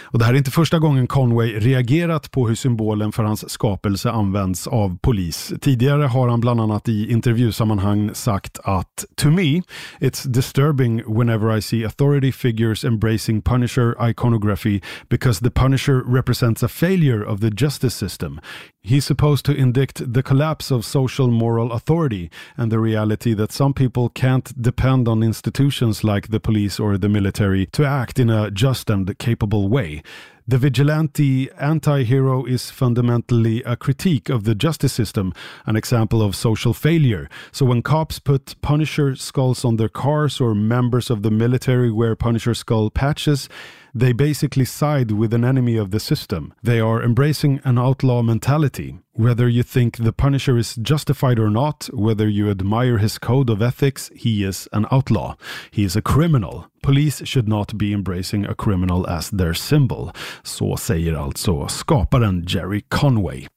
Och 0.04 0.20
det 0.20 0.26
här 0.26 0.34
är 0.34 0.38
inte 0.38 0.52
första 0.52 0.80
gången 0.80 1.08
Conway 1.08 1.60
reagerat 1.60 2.32
på 2.32 2.48
hur 2.48 2.56
symbolen 2.56 3.12
för 3.12 3.24
hans 3.24 3.50
skapelse 3.50 4.12
används 4.12 4.68
av 4.68 4.98
polis. 5.02 5.54
Tidigare 5.62 6.04
har 6.04 6.30
han 6.30 6.42
bland 6.42 6.62
annat 6.62 6.90
i 6.90 7.12
intervjusammanhang 7.12 8.12
sagt 8.14 8.60
att 8.64 9.06
“To 9.16 9.30
me, 9.30 9.62
it's 10.00 10.28
disturbing 10.28 11.04
whenever 11.18 11.58
I 11.58 11.62
see 11.62 11.86
authority 11.86 12.32
figures 12.32 12.86
embracing 12.86 13.42
Punisher 13.42 13.96
iconography 14.10 14.82
because 15.10 15.44
the 15.44 15.52
Punisher 15.52 16.04
represents 16.14 16.64
a 16.64 16.68
failure 16.68 17.24
of 17.26 17.42
the 17.42 17.50
justice 17.50 17.96
system. 17.96 18.40
He's 18.84 19.06
supposed 19.06 19.46
to 19.46 19.52
indict 19.52 20.14
the 20.14 20.24
collapse 20.24 20.76
of 20.76 20.86
social 20.86 21.28
moral 21.28 21.72
authority 21.72 22.30
and 22.56 22.72
the 22.72 22.78
reality 22.78 23.36
that 23.36 23.52
some 23.52 23.74
people 23.74 24.10
can't 24.10 24.62
depend 24.62 25.08
on 25.08 25.24
institutions 25.24 26.04
like 26.04 26.28
the 26.28 26.40
police 26.40 26.80
or 26.80 26.98
the 26.98 27.10
military 27.10 27.66
to 27.66 27.84
act 27.84 28.20
in 28.20 28.30
a 28.30 28.52
just 28.52 28.90
and 28.90 29.18
capable 29.18 29.55
way. 29.60 30.02
The 30.48 30.60
vigilante 30.60 31.50
anti 31.54 32.04
hero 32.04 32.46
is 32.46 32.70
fundamentally 32.70 33.64
a 33.64 33.76
critique 33.76 34.30
of 34.30 34.44
the 34.44 34.54
justice 34.54 34.94
system, 34.94 35.34
an 35.66 35.76
example 35.76 36.22
of 36.22 36.36
social 36.36 36.72
failure. 36.72 37.28
So 37.52 37.66
when 37.66 37.82
cops 37.82 38.20
put 38.20 38.56
Punisher 38.62 39.16
skulls 39.16 39.66
on 39.66 39.78
their 39.78 39.90
cars 39.90 40.40
or 40.40 40.54
members 40.54 41.10
of 41.10 41.24
the 41.24 41.32
military 41.32 41.92
wear 41.92 42.16
Punisher 42.16 42.54
skull 42.54 42.92
patches, 42.92 43.50
they 43.96 44.12
basically 44.12 44.66
side 44.66 45.12
with 45.12 45.34
an 45.34 45.46
enemy 45.46 45.78
of 45.78 45.92
the 45.92 46.00
system. 46.00 46.54
They 46.62 46.82
are 46.82 47.02
embracing 47.02 47.62
an 47.64 47.80
outlaw 47.80 48.22
mentality. 48.22 49.00
Whether 49.14 49.48
you 49.48 49.64
think 49.64 49.98
the 49.98 50.12
Punisher 50.12 50.58
is 50.58 50.76
justified 50.76 51.40
or 51.40 51.50
not, 51.50 51.90
whether 51.94 52.28
you 52.28 52.50
admire 52.50 52.98
his 52.98 53.18
code 53.18 53.50
of 53.50 53.62
ethics, 53.62 54.12
he 54.14 54.44
is 54.44 54.68
an 54.74 54.86
outlaw. 54.92 55.36
He 55.72 55.86
is 55.86 55.96
a 55.96 56.02
criminal. 56.02 56.68
Police 56.84 57.26
should 57.26 57.48
not 57.48 57.78
be 57.78 57.94
embracing 57.94 58.46
a 58.46 58.54
criminal 58.54 59.08
as 59.08 59.30
their 59.30 59.54
symbol. 59.54 60.12
Så 60.44 60.78
säger 60.78 61.14
alltså 61.14 61.68
skaparen 61.68 62.44
Jerry 62.48 62.82
Conway. 62.90 63.48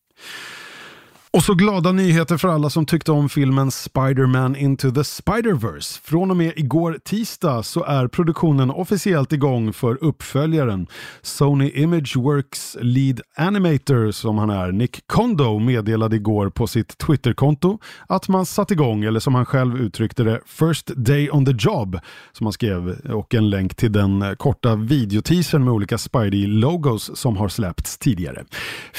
Och 1.30 1.42
så 1.42 1.54
glada 1.54 1.92
nyheter 1.92 2.36
för 2.36 2.48
alla 2.48 2.70
som 2.70 2.86
tyckte 2.86 3.12
om 3.12 3.28
filmen 3.28 3.70
Spider-Man 3.70 4.56
Into 4.56 4.90
the 4.90 5.00
Spider-Verse. 5.00 6.00
Från 6.02 6.30
och 6.30 6.36
med 6.36 6.52
igår 6.56 6.98
tisdag 7.04 7.62
så 7.62 7.84
är 7.84 8.08
produktionen 8.08 8.70
officiellt 8.70 9.32
igång 9.32 9.72
för 9.72 10.04
uppföljaren. 10.04 10.86
Sony 11.22 11.70
Image 11.70 12.16
Works 12.16 12.76
lead 12.80 13.20
animator 13.36 14.10
som 14.10 14.38
han 14.38 14.50
är, 14.50 14.72
Nick 14.72 15.06
Kondo, 15.06 15.58
meddelade 15.58 16.16
igår 16.16 16.50
på 16.50 16.66
sitt 16.66 16.98
Twitterkonto 16.98 17.78
att 18.06 18.28
man 18.28 18.46
satt 18.46 18.70
igång, 18.70 19.04
eller 19.04 19.20
som 19.20 19.34
han 19.34 19.46
själv 19.46 19.76
uttryckte 19.78 20.24
det, 20.24 20.40
First 20.46 20.90
Day 20.96 21.30
on 21.30 21.46
the 21.46 21.54
Job, 21.58 21.98
som 22.32 22.46
han 22.46 22.52
skrev, 22.52 22.88
och 23.12 23.34
en 23.34 23.50
länk 23.50 23.74
till 23.74 23.92
den 23.92 24.36
korta 24.38 24.76
videoteasern 24.76 25.64
med 25.64 25.72
olika 25.72 25.98
Spidey-logos 25.98 27.16
som 27.16 27.36
har 27.36 27.48
släppts 27.48 27.98
tidigare. 27.98 28.44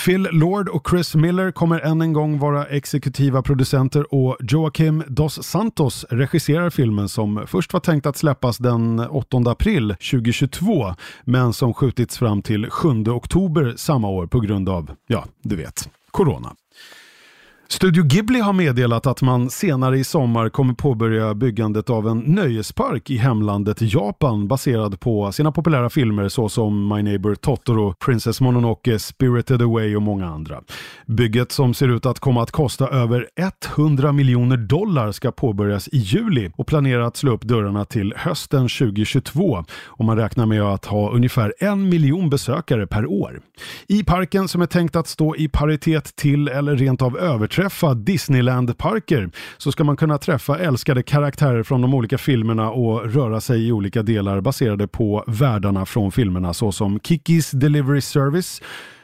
Phil 0.06 0.28
Lord 0.32 0.70
och 0.70 0.88
Chris 0.90 1.16
Miller 1.16 1.52
kommer 1.52 1.80
än 1.80 2.02
en 2.02 2.14
gång 2.14 2.20
gång 2.30 2.40
vara 2.40 2.66
exekutiva 2.66 3.42
producenter 3.42 4.14
och 4.14 4.38
Joaquim 4.40 5.04
Dos 5.08 5.44
Santos 5.44 6.06
regisserar 6.10 6.70
filmen 6.70 7.10
som 7.10 7.44
först 7.48 7.74
var 7.74 7.80
tänkt 7.80 8.06
att 8.06 8.18
släppas 8.18 8.58
den 8.58 9.00
8 9.00 9.38
april 9.46 9.90
2022 9.90 10.94
men 11.24 11.54
som 11.54 11.74
skjutits 11.74 12.18
fram 12.18 12.42
till 12.42 12.70
7 12.70 12.90
oktober 13.08 13.74
samma 13.78 14.10
år 14.10 14.28
på 14.28 14.40
grund 14.40 14.70
av, 14.70 14.92
ja, 15.08 15.26
du 15.44 15.56
vet, 15.56 15.90
Corona. 16.12 16.56
Studio 17.72 18.04
Ghibli 18.04 18.40
har 18.40 18.54
meddelat 18.54 19.08
att 19.08 19.22
man 19.22 19.50
senare 19.50 20.00
i 20.00 20.04
sommar 20.04 20.50
kommer 20.50 20.74
påbörja 20.74 21.34
byggandet 21.34 21.90
av 21.90 22.08
en 22.08 22.20
nöjespark 22.20 23.10
i 23.10 23.18
hemlandet 23.18 23.78
Japan 23.82 24.48
baserad 24.48 25.00
på 25.00 25.32
sina 25.32 25.52
populära 25.52 25.90
filmer 25.90 26.30
såsom 26.30 26.88
My 26.88 27.04
Neighbor 27.04 27.36
Totoro, 27.36 27.94
Princess 27.94 28.42
Mononoke, 28.42 29.00
Spirited 29.00 29.62
Away 29.62 29.96
och 29.96 30.02
många 30.02 30.28
andra. 30.28 30.62
Bygget 31.06 31.52
som 31.52 31.74
ser 31.74 31.88
ut 31.88 32.06
att 32.06 32.20
komma 32.20 32.44
att 32.44 32.52
kosta 32.52 32.88
över 32.88 33.28
100 33.76 34.12
miljoner 34.12 34.58
dollar 34.58 35.12
ska 35.12 35.32
påbörjas 35.32 35.88
i 35.88 35.98
juli 35.98 36.52
och 36.56 36.68
planerar 36.68 37.02
att 37.02 37.18
slå 37.18 37.32
upp 37.32 37.44
dörrarna 37.44 37.86
till 37.86 38.14
hösten 38.18 38.62
2022 38.62 39.64
och 39.86 40.06
man 40.06 40.18
räknar 40.18 40.46
med 40.46 40.62
att 40.62 40.86
ha 40.86 41.12
ungefär 41.12 41.54
en 41.60 41.90
miljon 41.90 42.30
besökare 42.30 42.88
per 42.88 43.06
år. 43.06 43.42
I 43.88 44.04
parken 44.04 44.48
som 44.48 44.62
är 44.62 44.66
tänkt 44.66 44.96
att 44.96 45.08
stå 45.08 45.36
i 45.36 45.48
paritet 45.48 46.16
till 46.16 46.48
eller 46.48 46.76
rent 46.76 47.02
av 47.02 47.18
överträffa 47.18 47.59
överträffa 47.60 47.94
Disneyland-parker 47.94 49.30
så 49.58 49.72
ska 49.72 49.84
man 49.84 49.98
kunna 49.98 50.18
träffa 50.18 50.60
älskade 50.60 51.04
karaktärer 51.04 51.64
från 51.64 51.82
de 51.82 51.94
olika 51.94 52.18
filmerna 52.18 52.72
och 52.72 53.14
röra 53.14 53.42
sig 53.42 53.68
i 53.68 53.72
olika 53.72 54.04
delar 54.04 54.42
baserade 54.42 54.88
på 54.88 55.24
världarna 55.28 55.86
från 55.86 56.12
filmerna 56.12 56.54
såsom 56.54 57.00
Kikis 57.00 57.52
Delivery 57.52 58.02
Service 58.02 58.62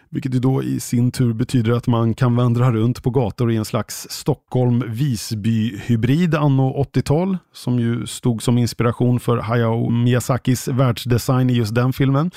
vilket 0.10 0.36
ju 0.36 0.40
då 0.40 0.64
i 0.64 0.80
sin 0.80 1.12
tur 1.12 1.34
betyder 1.34 1.72
att 1.72 1.88
man 1.88 2.14
kan 2.14 2.36
vandra 2.36 2.72
runt 2.72 3.04
på 3.04 3.10
gator 3.10 3.52
i 3.52 3.56
en 3.56 3.66
slags 3.66 4.08
Stockholm-Visby-hybrid 4.10 6.36
anno 6.36 6.84
80-tal, 6.84 7.38
som 7.54 7.80
ju 7.80 8.08
stod 8.08 8.44
som 8.44 8.58
inspiration 8.58 9.20
för 9.20 9.38
Hayao 9.38 9.90
Miyazakis 9.90 10.68
världsdesign 10.68 11.50
i 11.50 11.54
just 11.54 11.76
den 11.76 11.94
filmen. 11.94 12.32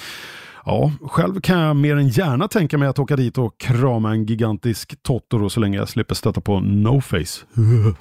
Ja, 0.68 0.92
själv 1.02 1.40
kan 1.40 1.58
jag 1.60 1.76
mer 1.76 1.96
än 1.96 2.08
gärna 2.08 2.48
tänka 2.48 2.78
mig 2.78 2.88
att 2.88 2.98
åka 2.98 3.16
dit 3.16 3.38
och 3.38 3.58
krama 3.60 4.10
en 4.10 4.26
gigantisk 4.26 5.02
Totoro 5.02 5.50
så 5.50 5.60
länge 5.60 5.78
jag 5.78 5.88
slipper 5.88 6.14
stöta 6.14 6.40
på 6.40 6.60
No 6.60 7.00
Face. 7.00 7.44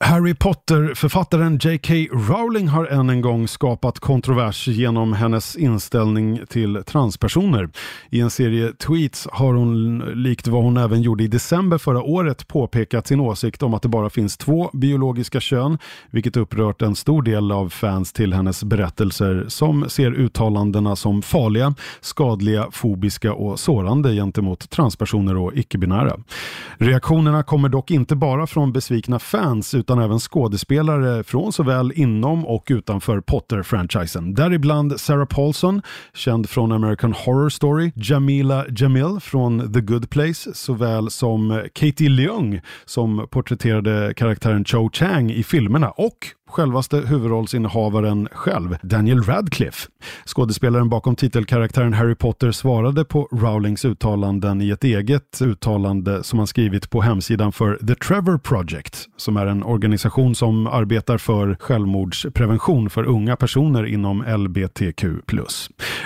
Harry 0.00 0.34
Potter-författaren 0.34 1.58
J.K. 1.62 1.94
Rowling 2.12 2.68
har 2.68 2.86
än 2.86 3.10
en 3.10 3.20
gång 3.20 3.48
skapat 3.48 3.98
kontrovers 3.98 4.68
genom 4.68 5.12
hennes 5.12 5.56
inställning 5.56 6.40
till 6.48 6.82
transpersoner. 6.86 7.68
I 8.10 8.20
en 8.20 8.30
serie 8.30 8.72
tweets 8.72 9.28
har 9.32 9.54
hon, 9.54 9.98
likt 9.98 10.46
vad 10.46 10.62
hon 10.62 10.76
även 10.76 11.02
gjorde 11.02 11.24
i 11.24 11.28
december 11.28 11.78
förra 11.78 12.02
året, 12.02 12.48
påpekat 12.48 13.06
sin 13.06 13.20
åsikt 13.20 13.62
om 13.62 13.74
att 13.74 13.82
det 13.82 13.88
bara 13.88 14.10
finns 14.10 14.36
två 14.36 14.70
biologiska 14.72 15.40
kön, 15.40 15.78
vilket 16.10 16.36
upprört 16.36 16.82
en 16.82 16.94
stor 16.94 17.22
del 17.22 17.52
av 17.52 17.68
fans 17.68 18.12
till 18.12 18.32
hennes 18.32 18.64
berättelser 18.64 19.44
som 19.48 19.88
ser 19.88 20.12
uttalandena 20.12 20.96
som 20.96 21.22
farliga, 21.22 21.74
skadliga, 22.00 22.66
fobiska 22.70 23.32
och 23.32 23.60
sårande 23.60 24.14
gentemot 24.14 24.70
transpersoner 24.70 25.36
och 25.36 25.52
icke-binära. 25.54 26.16
Reaktionerna 26.76 27.42
kommer 27.42 27.68
dock 27.68 27.90
inte 27.90 28.16
bara 28.16 28.46
från 28.46 28.72
besvikna 28.72 29.18
fans 29.18 29.74
utan 29.88 29.98
även 29.98 30.18
skådespelare 30.18 31.24
från 31.24 31.52
såväl 31.52 31.92
inom 31.94 32.46
och 32.46 32.66
utanför 32.70 33.20
Potter-franchisen. 33.20 34.34
Däribland 34.34 35.00
Sarah 35.00 35.26
Paulson, 35.26 35.82
känd 36.14 36.48
från 36.48 36.72
American 36.72 37.12
Horror 37.12 37.48
Story, 37.48 37.92
Jamila 37.94 38.66
Jamil 38.68 39.20
från 39.20 39.72
The 39.72 39.80
Good 39.80 40.10
Place, 40.10 40.54
såväl 40.54 41.10
som 41.10 41.62
Katie 41.72 42.08
Leung 42.08 42.60
som 42.84 43.26
porträtterade 43.30 44.14
karaktären 44.16 44.64
Cho 44.64 44.90
Chang 44.92 45.30
i 45.30 45.42
filmerna 45.42 45.90
och 45.90 46.18
självaste 46.48 46.96
huvudrollsinnehavaren 46.96 48.28
själv, 48.32 48.76
Daniel 48.82 49.22
Radcliffe. 49.22 49.88
Skådespelaren 50.26 50.88
bakom 50.88 51.16
titelkaraktären 51.16 51.92
Harry 51.92 52.14
Potter 52.14 52.52
svarade 52.52 53.04
på 53.04 53.28
Rowlings 53.32 53.84
uttalanden 53.84 54.62
i 54.62 54.70
ett 54.70 54.84
eget 54.84 55.42
uttalande 55.42 56.22
som 56.22 56.38
han 56.38 56.46
skrivit 56.46 56.90
på 56.90 57.02
hemsidan 57.02 57.52
för 57.52 57.78
The 57.86 57.94
Trevor 57.94 58.38
Project, 58.38 59.06
som 59.16 59.36
är 59.36 59.46
en 59.46 59.62
organisation 59.62 60.34
som 60.34 60.66
arbetar 60.66 61.18
för 61.18 61.56
självmordsprevention 61.60 62.90
för 62.90 63.04
unga 63.04 63.36
personer 63.36 63.86
inom 63.86 64.22
LBTQ+. 64.22 65.04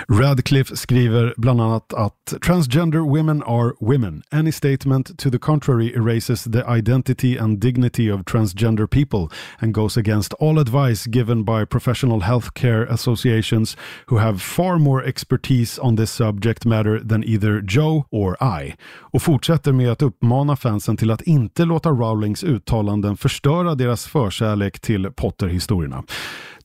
Radcliffe 0.09 0.75
skriver 0.75 1.33
bland 1.37 1.61
annat 1.61 1.93
att 1.93 2.33
“Transgender 2.45 2.99
women 2.99 3.43
are 3.43 3.71
women. 3.79 4.21
Any 4.31 4.51
statement 4.51 5.19
to 5.19 5.31
the 5.31 5.37
contrary 5.37 5.93
erases 5.95 6.43
the 6.43 6.63
identity 6.77 7.37
and 7.37 7.59
dignity 7.59 8.11
of 8.11 8.25
transgender 8.25 8.87
people 8.87 9.27
and 9.59 9.73
goes 9.73 9.97
against 9.97 10.32
all 10.39 10.59
advice 10.59 11.09
given 11.09 11.43
by 11.43 11.65
professional 11.65 12.21
healthcare 12.21 12.89
associations 12.89 13.77
who 14.07 14.17
have 14.17 14.41
far 14.41 14.77
more 14.79 15.03
expertise 15.05 15.79
on 15.81 15.95
this 15.95 16.11
subject 16.11 16.65
matter 16.65 16.99
than 16.99 17.23
either 17.23 17.61
Joe 17.61 18.05
or 18.11 18.37
I. 18.61 18.75
Och 19.13 19.21
fortsätter 19.21 19.71
med 19.71 19.91
att 19.91 20.01
uppmana 20.01 20.55
fansen 20.55 20.97
till 20.97 21.11
att 21.11 21.21
inte 21.21 21.65
låta 21.65 21.89
Rowlings 21.89 22.43
uttalanden 22.43 23.17
förstöra 23.17 23.75
deras 23.75 24.05
förkärlek 24.05 24.79
till 24.79 25.11
Potter-historierna. 25.11 26.03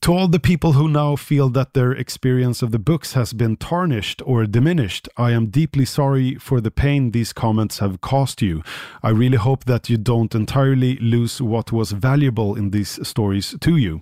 To 0.03 0.13
all 0.13 0.29
the 0.29 0.39
people 0.39 0.73
who 0.73 0.87
now 0.87 1.17
feel 1.17 1.49
that 1.49 1.73
their 1.73 1.91
experience 1.91 2.61
of 2.61 2.71
the 2.71 2.79
books 2.79 3.13
has 3.13 3.33
been 3.33 3.57
tarnished 3.57 4.21
or 4.25 4.45
diminished, 4.45 5.09
I 5.17 5.31
am 5.31 5.47
deeply 5.47 5.83
sorry 5.83 6.35
for 6.35 6.61
the 6.61 6.71
pain 6.71 7.11
these 7.11 7.33
comments 7.33 7.79
have 7.79 7.99
caused 7.99 8.41
you. 8.41 8.63
I 9.03 9.09
really 9.09 9.37
hope 9.37 9.65
that 9.65 9.89
you 9.89 9.97
don't 9.97 10.33
entirely 10.33 10.95
lose 10.99 11.41
what 11.41 11.73
was 11.73 11.91
valuable 11.91 12.55
in 12.55 12.71
these 12.71 13.05
stories 13.05 13.55
to 13.59 13.75
you. 13.75 13.99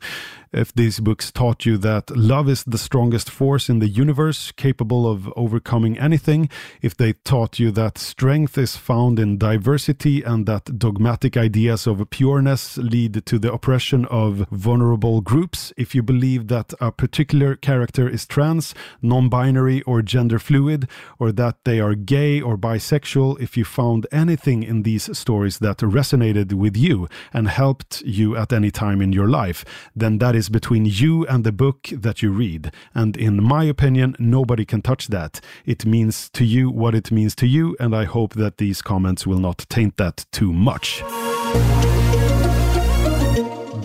If 0.54 0.74
these 0.74 1.00
books 1.00 1.32
taught 1.32 1.66
you 1.66 1.77
that 1.80 2.16
love 2.16 2.48
is 2.48 2.63
the 2.63 2.77
strongest 2.77 3.30
force 3.30 3.70
in 3.70 3.80
the 3.80 3.88
universe, 3.88 4.51
capable 4.51 5.10
of 5.10 5.32
overcoming 5.36 6.00
anything, 6.00 6.50
if 6.82 6.96
they 6.96 7.13
taught 7.13 7.60
you 7.60 7.72
that 7.72 7.98
strength 7.98 8.58
is 8.58 8.77
found 8.77 9.20
in 9.20 9.38
diversity 9.38 10.24
and 10.24 10.46
that 10.46 10.80
dogmatic 10.80 11.36
ideas 11.36 11.88
of 11.88 12.10
pureness 12.10 12.77
lead 12.77 13.25
to 13.25 13.39
the 13.39 13.51
oppression 13.51 14.06
of 14.06 14.48
vulnerable 14.51 15.22
groups, 15.22 15.74
if 15.75 15.94
you 15.94 16.01
believe 16.01 16.48
that 16.48 16.74
a 16.80 16.92
particular 16.92 17.56
character 17.56 18.08
is 18.08 18.25
trans, 18.25 18.74
non 19.01 19.30
binary, 19.30 19.82
or 19.84 20.01
gender 20.01 20.39
fluid, 20.39 20.88
or 21.20 21.32
that 21.32 21.63
they 21.66 21.80
are 21.80 21.96
gay 21.96 22.39
or 22.39 22.58
bisexual, 22.58 23.39
if 23.42 23.58
you 23.58 23.66
found 23.66 24.08
anything 24.12 24.63
in 24.63 24.84
these 24.84 25.18
stories 25.18 25.60
that 25.60 25.80
resonated 25.80 26.54
with 26.54 26.77
you 26.77 27.08
and 27.34 27.48
helped 27.48 28.01
you 28.01 28.38
at 28.38 28.54
any 28.54 28.72
time 28.72 29.01
in 29.01 29.12
your 29.12 29.27
life, 29.27 29.66
then 29.96 30.20
that 30.20 30.36
is 30.38 30.50
between 30.50 30.86
you 30.86 31.25
and 31.27 31.44
the 31.44 31.51
book 31.51 31.89
that 32.01 32.22
you 32.22 32.32
read. 32.32 32.72
And 32.94 33.17
in 33.17 33.44
my 33.44 33.70
opinion, 33.70 34.15
nobody 34.20 34.65
can 34.65 34.82
touch 34.82 35.08
that. 35.08 35.41
It 35.65 35.86
means 35.86 36.29
to 36.29 36.46
you 36.46 36.70
what 36.70 36.96
it 36.96 37.12
means 37.12 37.36
to 37.36 37.46
you, 37.46 37.75
and 37.79 37.96
I 37.96 38.06
hope 38.06 38.34
that 38.36 38.58
these 38.58 38.82
comments 38.82 39.27
will 39.27 39.39
not 39.39 39.65
taint 39.70 39.98
that 39.98 40.25
too 40.32 40.53
much. 40.53 41.03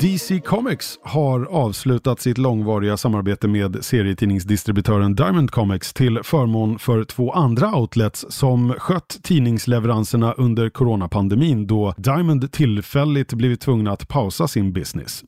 DC 0.01 0.41
Comics 0.41 0.99
har 1.03 1.45
avslutat 1.45 2.21
sitt 2.21 2.39
långvariga 2.39 2.97
samarbete 2.97 3.49
med 3.49 3.85
serietidningsdistributören 3.85 5.15
Diamond 5.15 5.51
Comics 5.51 5.93
till 5.93 6.19
förmån 6.23 6.79
för 6.79 7.05
två 7.05 7.33
andra 7.33 7.75
outlets 7.75 8.27
som 8.29 8.75
skött 8.79 9.19
tidningsleveranserna 9.23 10.33
under 10.33 10.71
coronapandemin 10.71 11.67
då 11.67 11.95
Diamond 11.97 12.53
tillfälligt 12.53 13.33
blivit 13.33 13.61
tvungna 13.61 13.93
att 13.93 14.09
pausa 14.09 14.49
sin 14.49 14.73
business. 14.73 15.25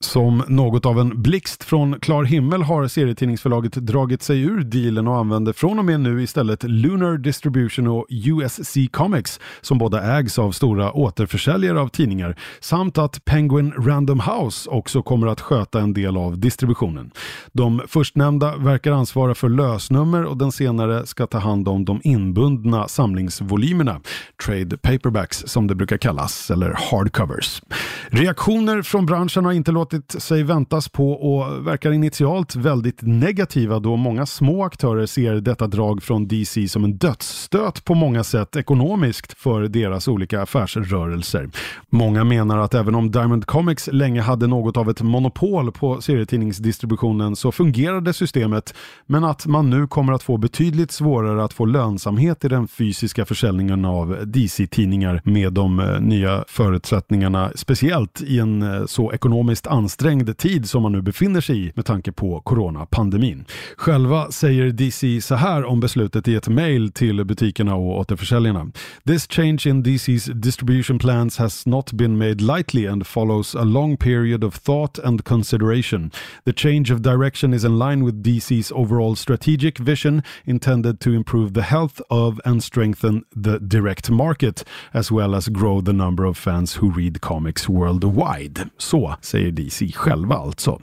Som 0.00 0.42
något 0.48 0.86
av 0.86 1.00
en 1.00 1.22
blixt 1.22 1.64
från 1.64 2.00
klar 2.00 2.24
himmel 2.24 2.62
har 2.62 2.88
serietidningsförlaget 2.88 3.72
dragit 3.72 4.22
sig 4.22 4.40
ur 4.40 4.60
dealen 4.60 5.08
och 5.08 5.16
använder 5.16 5.52
från 5.52 5.78
och 5.78 5.84
med 5.84 6.00
nu 6.00 6.22
istället 6.22 6.62
Lunar 6.62 7.16
Distribution 7.16 7.86
och 7.86 8.06
USC 8.10 8.76
Comics 8.92 9.40
som 9.60 9.78
båda 9.78 10.18
ägs 10.18 10.38
av 10.38 10.52
stora 10.52 10.92
återförsäljare 10.92 11.80
av 11.80 11.88
tidningar 11.88 12.36
samt 12.60 12.98
att 12.98 13.24
Penguin 13.24 13.72
Random 13.78 14.20
House 14.20 14.70
också 14.70 15.02
kommer 15.02 15.26
att 15.26 15.40
sköta 15.40 15.80
en 15.80 15.94
del 15.94 16.16
av 16.16 16.38
distributionen. 16.38 17.10
De 17.52 17.82
förstnämnda 17.88 18.56
verkar 18.56 18.92
ansvara 18.92 19.34
för 19.34 19.48
lösnummer 19.48 20.24
och 20.24 20.36
den 20.36 20.52
senare 20.52 21.06
ska 21.06 21.26
ta 21.26 21.38
hand 21.38 21.68
om 21.68 21.84
de 21.84 22.00
inbundna 22.04 22.88
samlingsvolymerna, 22.88 24.00
trade 24.46 24.76
paperbacks 24.76 25.44
som 25.46 25.66
det 25.66 25.74
brukar 25.74 25.96
kallas, 25.96 26.50
eller 26.50 26.76
hardcovers. 26.90 27.62
Reaktioner 28.08 28.82
från 28.82 29.06
branschen 29.06 29.44
har 29.44 29.52
inte 29.52 29.72
låtit 29.72 29.83
låtit 29.84 30.22
sig 30.22 30.42
väntas 30.42 30.88
på 30.88 31.12
och 31.12 31.66
verkar 31.66 31.92
initialt 31.92 32.56
väldigt 32.56 33.02
negativa 33.02 33.78
då 33.78 33.96
många 33.96 34.26
små 34.26 34.64
aktörer 34.64 35.06
ser 35.06 35.34
detta 35.34 35.66
drag 35.66 36.02
från 36.02 36.28
DC 36.28 36.68
som 36.68 36.84
en 36.84 36.96
dödsstöt 36.96 37.84
på 37.84 37.94
många 37.94 38.24
sätt 38.24 38.56
ekonomiskt 38.56 39.38
för 39.38 39.62
deras 39.62 40.08
olika 40.08 40.42
affärsrörelser. 40.42 41.50
Många 41.90 42.24
menar 42.24 42.58
att 42.58 42.74
även 42.74 42.94
om 42.94 43.10
Diamond 43.10 43.46
Comics 43.46 43.88
länge 43.92 44.20
hade 44.20 44.46
något 44.46 44.76
av 44.76 44.90
ett 44.90 45.02
monopol 45.02 45.72
på 45.72 46.00
serietidningsdistributionen 46.00 47.36
så 47.36 47.52
fungerade 47.52 48.12
systemet 48.12 48.74
men 49.06 49.24
att 49.24 49.46
man 49.46 49.70
nu 49.70 49.86
kommer 49.86 50.12
att 50.12 50.22
få 50.22 50.36
betydligt 50.36 50.92
svårare 50.92 51.44
att 51.44 51.52
få 51.52 51.64
lönsamhet 51.64 52.44
i 52.44 52.48
den 52.48 52.68
fysiska 52.68 53.24
försäljningen 53.24 53.84
av 53.84 54.16
DC-tidningar 54.26 55.20
med 55.24 55.52
de 55.52 55.80
eh, 55.80 56.00
nya 56.00 56.44
förutsättningarna, 56.48 57.50
speciellt 57.54 58.22
i 58.22 58.38
en 58.38 58.62
eh, 58.62 58.86
så 58.86 59.12
ekonomiskt 59.12 59.66
ansträngd 59.74 60.38
tid 60.38 60.70
som 60.70 60.82
man 60.82 60.92
nu 60.92 61.02
befinner 61.02 61.40
sig 61.40 61.66
i 61.66 61.72
med 61.74 61.84
tanke 61.84 62.12
på 62.12 62.40
coronapandemin. 62.40 63.44
Själva 63.76 64.30
säger 64.30 64.70
DC 64.70 65.20
så 65.20 65.34
här 65.34 65.64
om 65.64 65.80
beslutet 65.80 66.28
i 66.28 66.34
ett 66.34 66.48
mejl 66.48 66.92
till 66.92 67.24
butikerna 67.24 67.74
och 67.74 67.98
återförsäljarna. 67.98 68.66
This 69.06 69.26
change 69.30 69.62
in 69.66 69.84
DC's 69.84 70.32
distribution 70.32 70.98
plans 70.98 71.38
has 71.38 71.66
not 71.66 71.92
been 71.92 72.18
made 72.18 72.34
lightly 72.34 72.86
and 72.86 73.06
follows 73.06 73.54
a 73.54 73.64
long 73.64 73.96
period 73.96 74.44
of 74.44 74.58
thought 74.58 74.98
and 74.98 75.24
consideration. 75.24 76.10
The 76.44 76.52
change 76.52 76.94
of 76.94 77.00
direction 77.00 77.54
is 77.54 77.64
in 77.64 77.78
line 77.78 78.04
with 78.04 78.16
DC's 78.22 78.72
overall 78.72 79.16
strategic 79.16 79.78
vision 79.78 80.22
intended 80.44 81.00
to 81.00 81.10
improve 81.10 81.52
the 81.54 81.62
health 81.62 82.00
of 82.08 82.40
and 82.44 82.64
strengthen 82.64 83.24
the 83.44 83.58
direct 83.58 84.10
market 84.10 84.64
as 84.92 85.10
well 85.10 85.34
as 85.34 85.48
grow 85.48 85.82
the 85.84 85.92
number 85.92 86.24
of 86.24 86.38
fans 86.38 86.78
who 86.80 86.90
read 86.90 87.20
comics 87.20 87.68
worldwide. 87.68 88.68
Så 88.78 89.16
säger 89.20 89.50
DC. 89.50 89.63
DC 89.64 89.92
själva 89.94 90.34
alltså. 90.36 90.80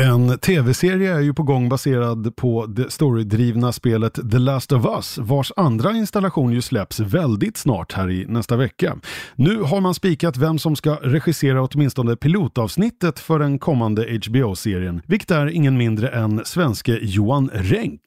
En 0.00 0.38
tv-serie 0.38 1.14
är 1.14 1.20
ju 1.20 1.34
på 1.34 1.42
gång 1.42 1.68
baserad 1.68 2.36
på 2.36 2.66
det 2.66 2.92
storydrivna 2.92 3.72
spelet 3.72 4.14
The 4.30 4.38
Last 4.38 4.72
of 4.72 4.84
Us 4.84 5.18
vars 5.18 5.52
andra 5.56 5.92
installation 5.92 6.52
ju 6.52 6.62
släpps 6.62 7.00
väldigt 7.00 7.56
snart 7.56 7.92
här 7.92 8.10
i 8.10 8.26
nästa 8.28 8.56
vecka. 8.56 8.96
Nu 9.36 9.62
har 9.62 9.80
man 9.80 9.94
spikat 9.94 10.36
vem 10.36 10.58
som 10.58 10.76
ska 10.76 10.94
regissera 10.94 11.62
åtminstone 11.62 12.16
pilotavsnittet 12.16 13.18
för 13.18 13.38
den 13.38 13.58
kommande 13.58 14.20
HBO-serien, 14.26 15.02
vilket 15.06 15.30
är 15.30 15.46
ingen 15.46 15.76
mindre 15.76 16.08
än 16.08 16.44
svenske 16.44 16.98
Johan 17.02 17.50
Renck. 17.52 18.02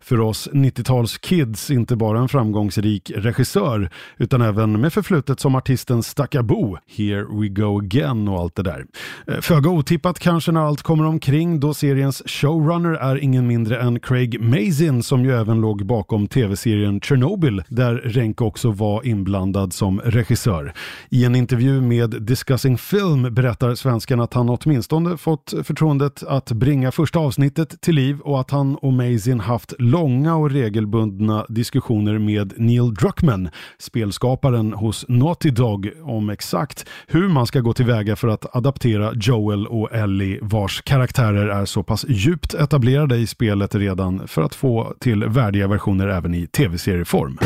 För 0.00 0.20
oss 0.20 0.48
90-talskids 0.52 1.72
inte 1.72 1.96
bara 1.96 2.18
en 2.18 2.28
framgångsrik 2.28 3.12
regissör 3.14 3.90
utan 4.16 4.42
även 4.42 4.80
med 4.80 4.92
förflutet 4.92 5.40
som 5.40 5.54
artisten 5.54 6.02
Stackabo, 6.02 6.78
Here 6.96 7.24
We 7.40 7.48
Go 7.48 7.78
Again 7.78 8.28
och 8.28 8.40
allt 8.40 8.54
det 8.54 8.62
där. 8.62 8.86
Eh, 9.26 9.40
föga 9.40 9.70
otippat 9.70 10.18
kanske 10.18 10.52
när 10.52 10.60
allt 10.60 10.82
kommer 10.82 11.04
omkring 11.04 11.35
omkring 11.36 11.60
då 11.60 11.74
seriens 11.74 12.22
showrunner 12.26 12.90
är 12.90 13.16
ingen 13.16 13.46
mindre 13.46 13.80
än 13.80 14.00
Craig 14.00 14.40
Mazin 14.40 15.02
som 15.02 15.24
ju 15.24 15.32
även 15.32 15.60
låg 15.60 15.86
bakom 15.86 16.26
tv-serien 16.26 17.00
Chernobyl 17.00 17.62
där 17.68 17.94
Renke 17.94 18.44
också 18.44 18.70
var 18.70 19.06
inblandad 19.06 19.72
som 19.72 20.00
regissör. 20.00 20.72
I 21.10 21.24
en 21.24 21.34
intervju 21.34 21.80
med 21.80 22.22
Discussing 22.22 22.78
Film 22.78 23.34
berättar 23.34 23.74
svenskan 23.74 24.20
att 24.20 24.34
han 24.34 24.48
åtminstone 24.48 25.16
fått 25.16 25.54
förtroendet 25.64 26.22
att 26.22 26.52
bringa 26.52 26.92
första 26.92 27.18
avsnittet 27.18 27.80
till 27.80 27.94
liv 27.94 28.20
och 28.20 28.40
att 28.40 28.50
han 28.50 28.76
och 28.76 28.92
Mazin 28.92 29.40
haft 29.40 29.74
långa 29.78 30.36
och 30.36 30.50
regelbundna 30.50 31.46
diskussioner 31.48 32.18
med 32.18 32.52
Neil 32.56 32.94
Druckmann, 32.94 33.48
spelskaparen 33.78 34.72
hos 34.72 35.04
Naughty 35.08 35.50
Dog, 35.50 35.90
om 36.02 36.30
exakt 36.30 36.86
hur 37.06 37.28
man 37.28 37.46
ska 37.46 37.60
gå 37.60 37.72
tillväga 37.72 38.16
för 38.16 38.28
att 38.28 38.56
adaptera 38.56 39.12
Joel 39.14 39.66
och 39.66 39.92
Ellie 39.92 40.38
vars 40.42 40.82
karaktär 40.82 41.15
karaktärer 41.16 41.48
är 41.48 41.64
så 41.64 41.82
pass 41.82 42.04
djupt 42.08 42.54
etablerade 42.54 43.16
i 43.16 43.26
spelet 43.26 43.74
redan 43.74 44.28
för 44.28 44.42
att 44.42 44.54
få 44.54 44.94
till 45.00 45.24
värdiga 45.24 45.68
versioner 45.68 46.08
även 46.08 46.34
i 46.34 46.46
tv-serieform. 46.46 47.38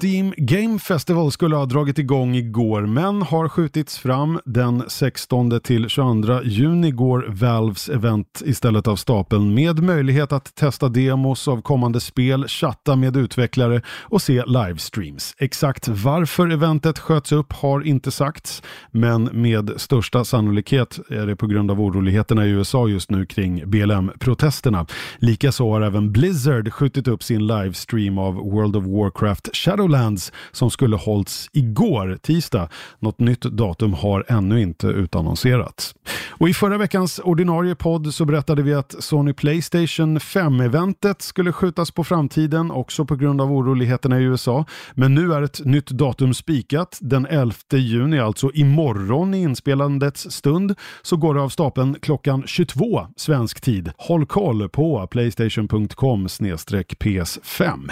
Steam 0.00 0.34
Game 0.36 0.78
Festival 0.78 1.32
skulle 1.32 1.56
ha 1.56 1.66
dragit 1.66 1.98
igång 1.98 2.34
igår 2.34 2.82
men 2.82 3.22
har 3.22 3.48
skjutits 3.48 3.98
fram. 3.98 4.40
Den 4.44 4.82
16 4.88 5.60
till 5.60 5.88
22 5.88 6.42
juni 6.42 6.90
går 6.90 7.26
Valves 7.28 7.88
event 7.88 8.42
istället 8.44 8.88
av 8.88 8.96
stapeln 8.96 9.54
med 9.54 9.82
möjlighet 9.82 10.32
att 10.32 10.54
testa 10.54 10.88
demos 10.88 11.48
av 11.48 11.62
kommande 11.62 12.00
spel, 12.00 12.48
chatta 12.48 12.96
med 12.96 13.16
utvecklare 13.16 13.82
och 13.88 14.22
se 14.22 14.44
livestreams. 14.46 15.34
Exakt 15.38 15.88
varför 15.88 16.50
eventet 16.50 16.98
sköts 16.98 17.32
upp 17.32 17.52
har 17.52 17.86
inte 17.86 18.10
sagts 18.10 18.62
men 18.90 19.24
med 19.24 19.72
största 19.76 20.24
sannolikhet 20.24 20.98
är 21.08 21.26
det 21.26 21.36
på 21.36 21.46
grund 21.46 21.70
av 21.70 21.80
oroligheterna 21.80 22.46
i 22.46 22.50
USA 22.50 22.88
just 22.88 23.10
nu 23.10 23.26
kring 23.26 23.70
BLM-protesterna. 23.70 24.86
Likaså 25.18 25.70
har 25.70 25.80
även 25.80 26.12
Blizzard 26.12 26.72
skjutit 26.72 27.08
upp 27.08 27.22
sin 27.22 27.46
livestream 27.46 28.18
av 28.18 28.34
World 28.34 28.76
of 28.76 28.84
Warcraft 28.84 29.29
Shadowlands 29.52 30.32
som 30.52 30.70
skulle 30.70 30.96
hållits 30.96 31.48
igår, 31.52 32.18
tisdag. 32.22 32.68
Något 32.98 33.20
nytt 33.20 33.40
datum 33.40 33.94
har 33.94 34.24
ännu 34.28 34.60
inte 34.60 34.86
utannonserats. 34.86 35.94
Och 36.28 36.48
I 36.48 36.54
förra 36.54 36.78
veckans 36.78 37.20
ordinarie 37.24 37.74
podd 37.74 38.14
så 38.14 38.24
berättade 38.24 38.62
vi 38.62 38.74
att 38.74 38.94
Sony 38.98 39.32
Playstation 39.32 40.18
5-eventet 40.18 41.22
skulle 41.22 41.52
skjutas 41.52 41.90
på 41.90 42.04
framtiden, 42.04 42.70
också 42.70 43.04
på 43.04 43.16
grund 43.16 43.40
av 43.40 43.52
oroligheterna 43.52 44.20
i 44.20 44.22
USA. 44.22 44.64
Men 44.94 45.14
nu 45.14 45.32
är 45.32 45.42
ett 45.42 45.64
nytt 45.64 45.86
datum 45.86 46.34
spikat. 46.34 46.98
Den 47.00 47.26
11 47.26 47.54
juni, 47.72 48.18
alltså 48.18 48.50
imorgon 48.54 49.34
i 49.34 49.42
inspelandets 49.42 50.30
stund, 50.30 50.74
så 51.02 51.16
går 51.16 51.34
det 51.34 51.42
av 51.42 51.48
stapeln 51.48 51.96
klockan 52.02 52.42
22 52.46 53.06
svensk 53.16 53.60
tid. 53.60 53.92
Håll 53.96 54.26
koll 54.26 54.68
på 54.68 55.06
playstation.com 55.06 56.26
PS5. 56.26 57.90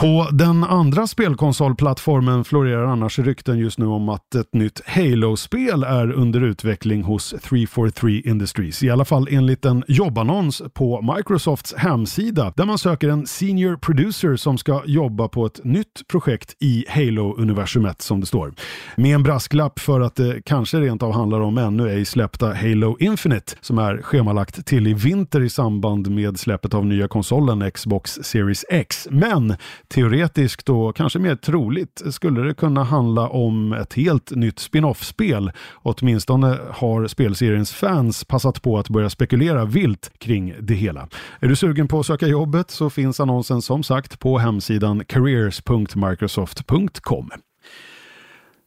På 0.00 0.28
den 0.32 0.64
andra 0.64 1.06
spelkonsolplattformen 1.06 2.44
florerar 2.44 2.86
annars 2.86 3.18
rykten 3.18 3.58
just 3.58 3.78
nu 3.78 3.86
om 3.86 4.08
att 4.08 4.34
ett 4.34 4.54
nytt 4.54 4.80
Halo-spel 4.86 5.82
är 5.82 6.12
under 6.12 6.40
utveckling 6.40 7.02
hos 7.02 7.34
343 7.42 8.22
Industries. 8.24 8.82
I 8.82 8.90
alla 8.90 9.04
fall 9.04 9.28
enligt 9.30 9.64
en 9.64 9.84
jobbannons 9.88 10.62
på 10.74 11.14
Microsofts 11.16 11.74
hemsida 11.76 12.52
där 12.56 12.64
man 12.64 12.78
söker 12.78 13.08
en 13.08 13.26
senior 13.26 13.76
producer 13.76 14.36
som 14.36 14.58
ska 14.58 14.82
jobba 14.86 15.28
på 15.28 15.46
ett 15.46 15.64
nytt 15.64 16.08
projekt 16.08 16.56
i 16.60 16.84
Halo-universumet 16.88 18.02
som 18.02 18.20
det 18.20 18.26
står. 18.26 18.54
Med 18.96 19.14
en 19.14 19.22
brasklapp 19.22 19.78
för 19.78 20.00
att 20.00 20.16
det 20.16 20.42
kanske 20.44 20.80
rent 20.80 21.02
av 21.02 21.12
handlar 21.12 21.40
om 21.40 21.58
ännu 21.58 21.90
ej 21.90 22.04
släppta 22.04 22.54
Halo 22.54 22.96
Infinite 23.00 23.56
som 23.60 23.78
är 23.78 24.02
schemalagt 24.02 24.66
till 24.66 24.86
i 24.86 24.94
vinter 24.94 25.40
i 25.40 25.50
samband 25.50 26.10
med 26.10 26.38
släppet 26.38 26.74
av 26.74 26.86
nya 26.86 27.08
konsolen 27.08 27.70
Xbox 27.70 28.18
Series 28.22 28.64
X. 28.68 29.08
Men 29.10 29.56
teoretiskt 29.90 30.68
och 30.68 30.96
kanske 30.96 31.18
mer 31.18 31.36
troligt 31.36 32.02
skulle 32.10 32.40
det 32.40 32.54
kunna 32.54 32.84
handla 32.84 33.28
om 33.28 33.72
ett 33.72 33.94
helt 33.94 34.30
nytt 34.30 34.58
spin-off-spel. 34.58 35.52
Åtminstone 35.74 36.58
har 36.70 37.06
spelseriens 37.06 37.72
fans 37.72 38.24
passat 38.24 38.62
på 38.62 38.78
att 38.78 38.88
börja 38.88 39.10
spekulera 39.10 39.64
vilt 39.64 40.10
kring 40.18 40.54
det 40.60 40.74
hela. 40.74 41.08
Är 41.40 41.48
du 41.48 41.56
sugen 41.56 41.88
på 41.88 42.00
att 42.00 42.06
söka 42.06 42.26
jobbet 42.26 42.70
så 42.70 42.90
finns 42.90 43.20
annonsen 43.20 43.62
som 43.62 43.82
sagt 43.82 44.18
på 44.18 44.38
hemsidan 44.38 45.04
careers.microsoft.com. 45.04 47.30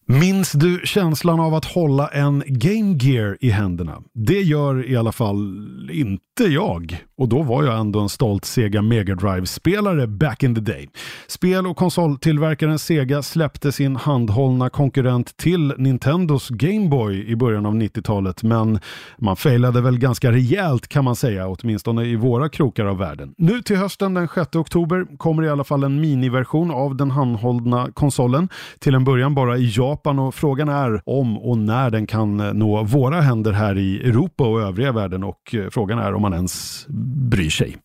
Minns 0.05 0.51
du 0.51 0.81
känslan 0.83 1.39
av 1.39 1.53
att 1.53 1.65
hålla 1.65 2.07
en 2.07 2.43
Game 2.47 2.97
Gear 3.01 3.38
i 3.41 3.49
händerna? 3.49 4.03
Det 4.13 4.41
gör 4.41 4.89
i 4.89 4.95
alla 4.95 5.12
fall 5.12 5.89
inte 5.93 6.43
jag. 6.43 7.03
Och 7.23 7.29
då 7.29 7.41
var 7.41 7.63
jag 7.63 7.79
ändå 7.79 7.99
en 7.99 8.09
stolt 8.09 8.45
Sega 8.45 8.81
Mega 8.81 9.15
Drive-spelare 9.15 10.07
back 10.07 10.43
in 10.43 10.55
the 10.55 10.62
day. 10.62 10.89
Spel 11.27 11.67
och 11.67 11.77
konsoltillverkaren 11.77 12.79
Sega 12.79 13.21
släppte 13.21 13.71
sin 13.71 13.95
handhållna 13.95 14.69
konkurrent 14.69 15.38
till 15.38 15.73
Nintendos 15.77 16.49
Game 16.49 16.89
Boy 16.89 17.27
i 17.27 17.36
början 17.36 17.65
av 17.65 17.75
90-talet, 17.75 18.43
men 18.43 18.79
man 19.17 19.36
failade 19.36 19.81
väl 19.81 19.99
ganska 19.99 20.31
rejält 20.31 20.88
kan 20.88 21.03
man 21.03 21.15
säga, 21.15 21.47
åtminstone 21.47 22.05
i 22.05 22.15
våra 22.15 22.49
krokar 22.49 22.86
av 22.86 22.97
världen. 22.97 23.33
Nu 23.38 23.62
till 23.62 23.77
hösten 23.77 24.13
den 24.13 24.27
6 24.36 24.55
oktober 24.55 25.17
kommer 25.17 25.43
i 25.43 25.49
alla 25.49 25.63
fall 25.63 25.83
en 25.83 26.01
miniversion 26.01 26.71
av 26.71 26.95
den 26.95 27.12
handhållna 27.12 27.91
konsolen, 27.93 28.49
till 28.79 28.95
en 28.95 29.03
början 29.03 29.36
bara 29.36 29.57
i 29.57 29.71
Japan 29.75 30.19
och 30.19 30.36
frågan 30.36 30.69
är 30.69 31.01
om 31.05 31.38
och 31.38 31.57
när 31.57 31.89
den 31.89 32.07
kan 32.07 32.38
nå 32.38 32.83
våra 32.83 33.21
händer 33.21 33.51
här 33.51 33.77
i 33.77 34.09
Europa 34.09 34.47
och 34.47 34.62
övriga 34.62 34.91
världen 34.91 35.23
och 35.23 35.55
eh, 35.55 35.69
frågan 35.69 35.99
är 35.99 36.13
om 36.13 36.21
man 36.21 36.33
ens 36.33 36.86
bryr 37.13 37.52
sig. 37.52 37.78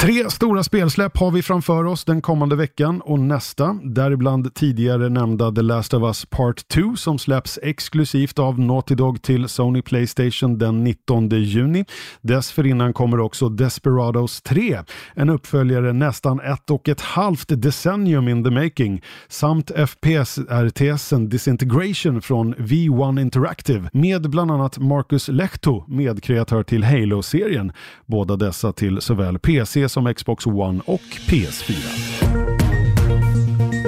Tre 0.00 0.30
stora 0.30 0.62
spelsläpp 0.62 1.16
har 1.16 1.30
vi 1.30 1.42
framför 1.42 1.84
oss 1.84 2.04
den 2.04 2.22
kommande 2.22 2.56
veckan 2.56 3.00
och 3.00 3.18
nästa, 3.18 3.78
däribland 3.82 4.54
tidigare 4.54 5.08
nämnda 5.08 5.52
The 5.52 5.62
Last 5.62 5.94
of 5.94 6.02
Us 6.02 6.26
Part 6.26 6.68
2 6.68 6.96
som 6.96 7.18
släpps 7.18 7.58
exklusivt 7.62 8.38
av 8.38 8.60
Naughty 8.60 8.94
Dog 8.94 9.22
till 9.22 9.48
Sony 9.48 9.82
Playstation 9.82 10.58
den 10.58 10.84
19 10.84 11.28
juni. 11.28 11.84
Dessförinnan 12.20 12.92
kommer 12.92 13.20
också 13.20 13.48
Desperados 13.48 14.42
3, 14.42 14.78
en 15.14 15.30
uppföljare 15.30 15.92
nästan 15.92 16.40
ett 16.40 16.70
och 16.70 16.88
ett 16.88 17.00
halvt 17.00 17.62
decennium 17.62 18.28
in 18.28 18.44
the 18.44 18.50
making, 18.50 19.02
samt 19.28 19.70
FPS-RTSen 19.70 21.28
Disintegration 21.28 22.22
från 22.22 22.54
V1 22.54 23.20
Interactive 23.20 23.90
med 23.92 24.30
bland 24.30 24.50
annat 24.50 24.78
Marcus 24.78 25.28
Lehto, 25.28 25.84
medkreatör 25.88 26.62
till 26.62 26.84
Halo-serien. 26.84 27.72
Båda 28.06 28.36
dessa 28.36 28.72
till 28.72 29.00
såväl 29.00 29.38
PC 29.38 29.89
som 29.90 30.14
Xbox 30.14 30.46
One 30.46 30.80
och 30.86 31.00
PS4. 31.00 32.49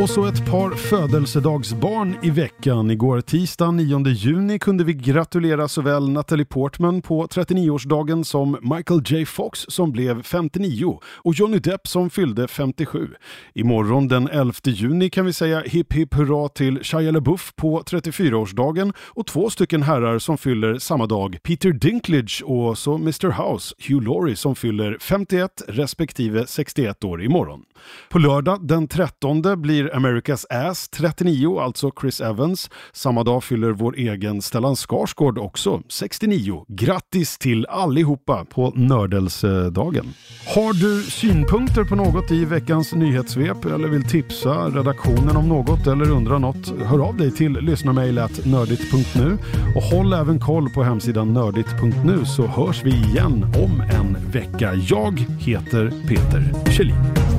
Och 0.02 0.10
så 0.10 0.24
ett 0.24 0.50
par 0.50 0.70
födelsedagsbarn 0.70 2.16
i 2.22 2.30
veckan. 2.30 2.90
Igår 2.90 3.20
tisdag 3.20 3.70
9 3.70 4.08
juni 4.08 4.58
kunde 4.58 4.84
vi 4.84 4.94
gratulera 4.94 5.68
såväl 5.68 6.08
Natalie 6.08 6.44
Portman 6.44 7.02
på 7.02 7.26
39-årsdagen 7.26 8.24
som 8.24 8.58
Michael 8.62 9.02
J 9.06 9.26
Fox 9.26 9.64
som 9.68 9.92
blev 9.92 10.22
59 10.22 11.00
och 11.04 11.34
Johnny 11.34 11.58
Depp 11.58 11.88
som 11.88 12.10
fyllde 12.10 12.48
57. 12.48 13.08
Imorgon 13.54 14.08
den 14.08 14.28
11 14.28 14.52
juni 14.64 15.10
kan 15.10 15.26
vi 15.26 15.32
säga 15.32 15.60
hipp 15.60 15.92
hipp 15.92 16.14
hurra 16.14 16.48
till 16.48 16.84
Shia 16.84 17.10
LaBeouf 17.10 17.52
på 17.56 17.80
34-årsdagen 17.82 18.92
och 18.98 19.26
två 19.26 19.50
stycken 19.50 19.82
herrar 19.82 20.18
som 20.18 20.38
fyller 20.38 20.78
samma 20.78 21.06
dag. 21.06 21.38
Peter 21.42 21.72
Dinklage 21.72 22.42
och 22.46 22.78
så 22.78 22.94
Mr 22.94 23.30
House, 23.30 23.74
Hugh 23.88 24.04
Laurie 24.04 24.36
som 24.36 24.54
fyller 24.54 24.96
51 25.00 25.62
respektive 25.68 26.46
61 26.46 27.04
år 27.04 27.22
imorgon. 27.22 27.62
På 28.08 28.18
lördag 28.18 28.66
den 28.66 28.88
13 28.88 29.62
blir 29.62 29.91
America's 29.92 30.46
Ass 30.50 30.88
39, 30.88 31.58
alltså 31.58 31.90
Chris 32.00 32.20
Evans. 32.20 32.70
Samma 32.92 33.24
dag 33.24 33.44
fyller 33.44 33.70
vår 33.70 33.96
egen 33.96 34.42
Stellan 34.42 34.76
Skarsgård 34.76 35.38
också 35.38 35.82
69. 35.88 36.64
Grattis 36.68 37.38
till 37.38 37.66
allihopa 37.66 38.44
på 38.44 38.72
nördelsedagen. 38.74 40.14
Har 40.54 40.72
du 40.72 41.02
synpunkter 41.02 41.84
på 41.84 41.96
något 41.96 42.30
i 42.30 42.44
veckans 42.44 42.92
nyhetssvep 42.92 43.64
eller 43.64 43.88
vill 43.88 44.08
tipsa 44.08 44.68
redaktionen 44.68 45.36
om 45.36 45.48
något 45.48 45.86
eller 45.86 46.10
undra 46.10 46.38
något? 46.38 46.72
Hör 46.86 47.08
av 47.08 47.16
dig 47.16 47.30
till 47.30 47.52
lyssnarmejlet 47.52 48.46
nördigt.nu 48.46 49.38
och 49.76 49.82
håll 49.82 50.12
även 50.12 50.40
koll 50.40 50.70
på 50.70 50.82
hemsidan 50.82 51.32
nördigt.nu 51.32 52.24
så 52.24 52.46
hörs 52.46 52.84
vi 52.84 52.90
igen 52.90 53.44
om 53.44 53.80
en 53.80 54.30
vecka. 54.30 54.74
Jag 54.74 55.18
heter 55.38 55.92
Peter 56.08 56.70
Kjellin. 56.70 57.31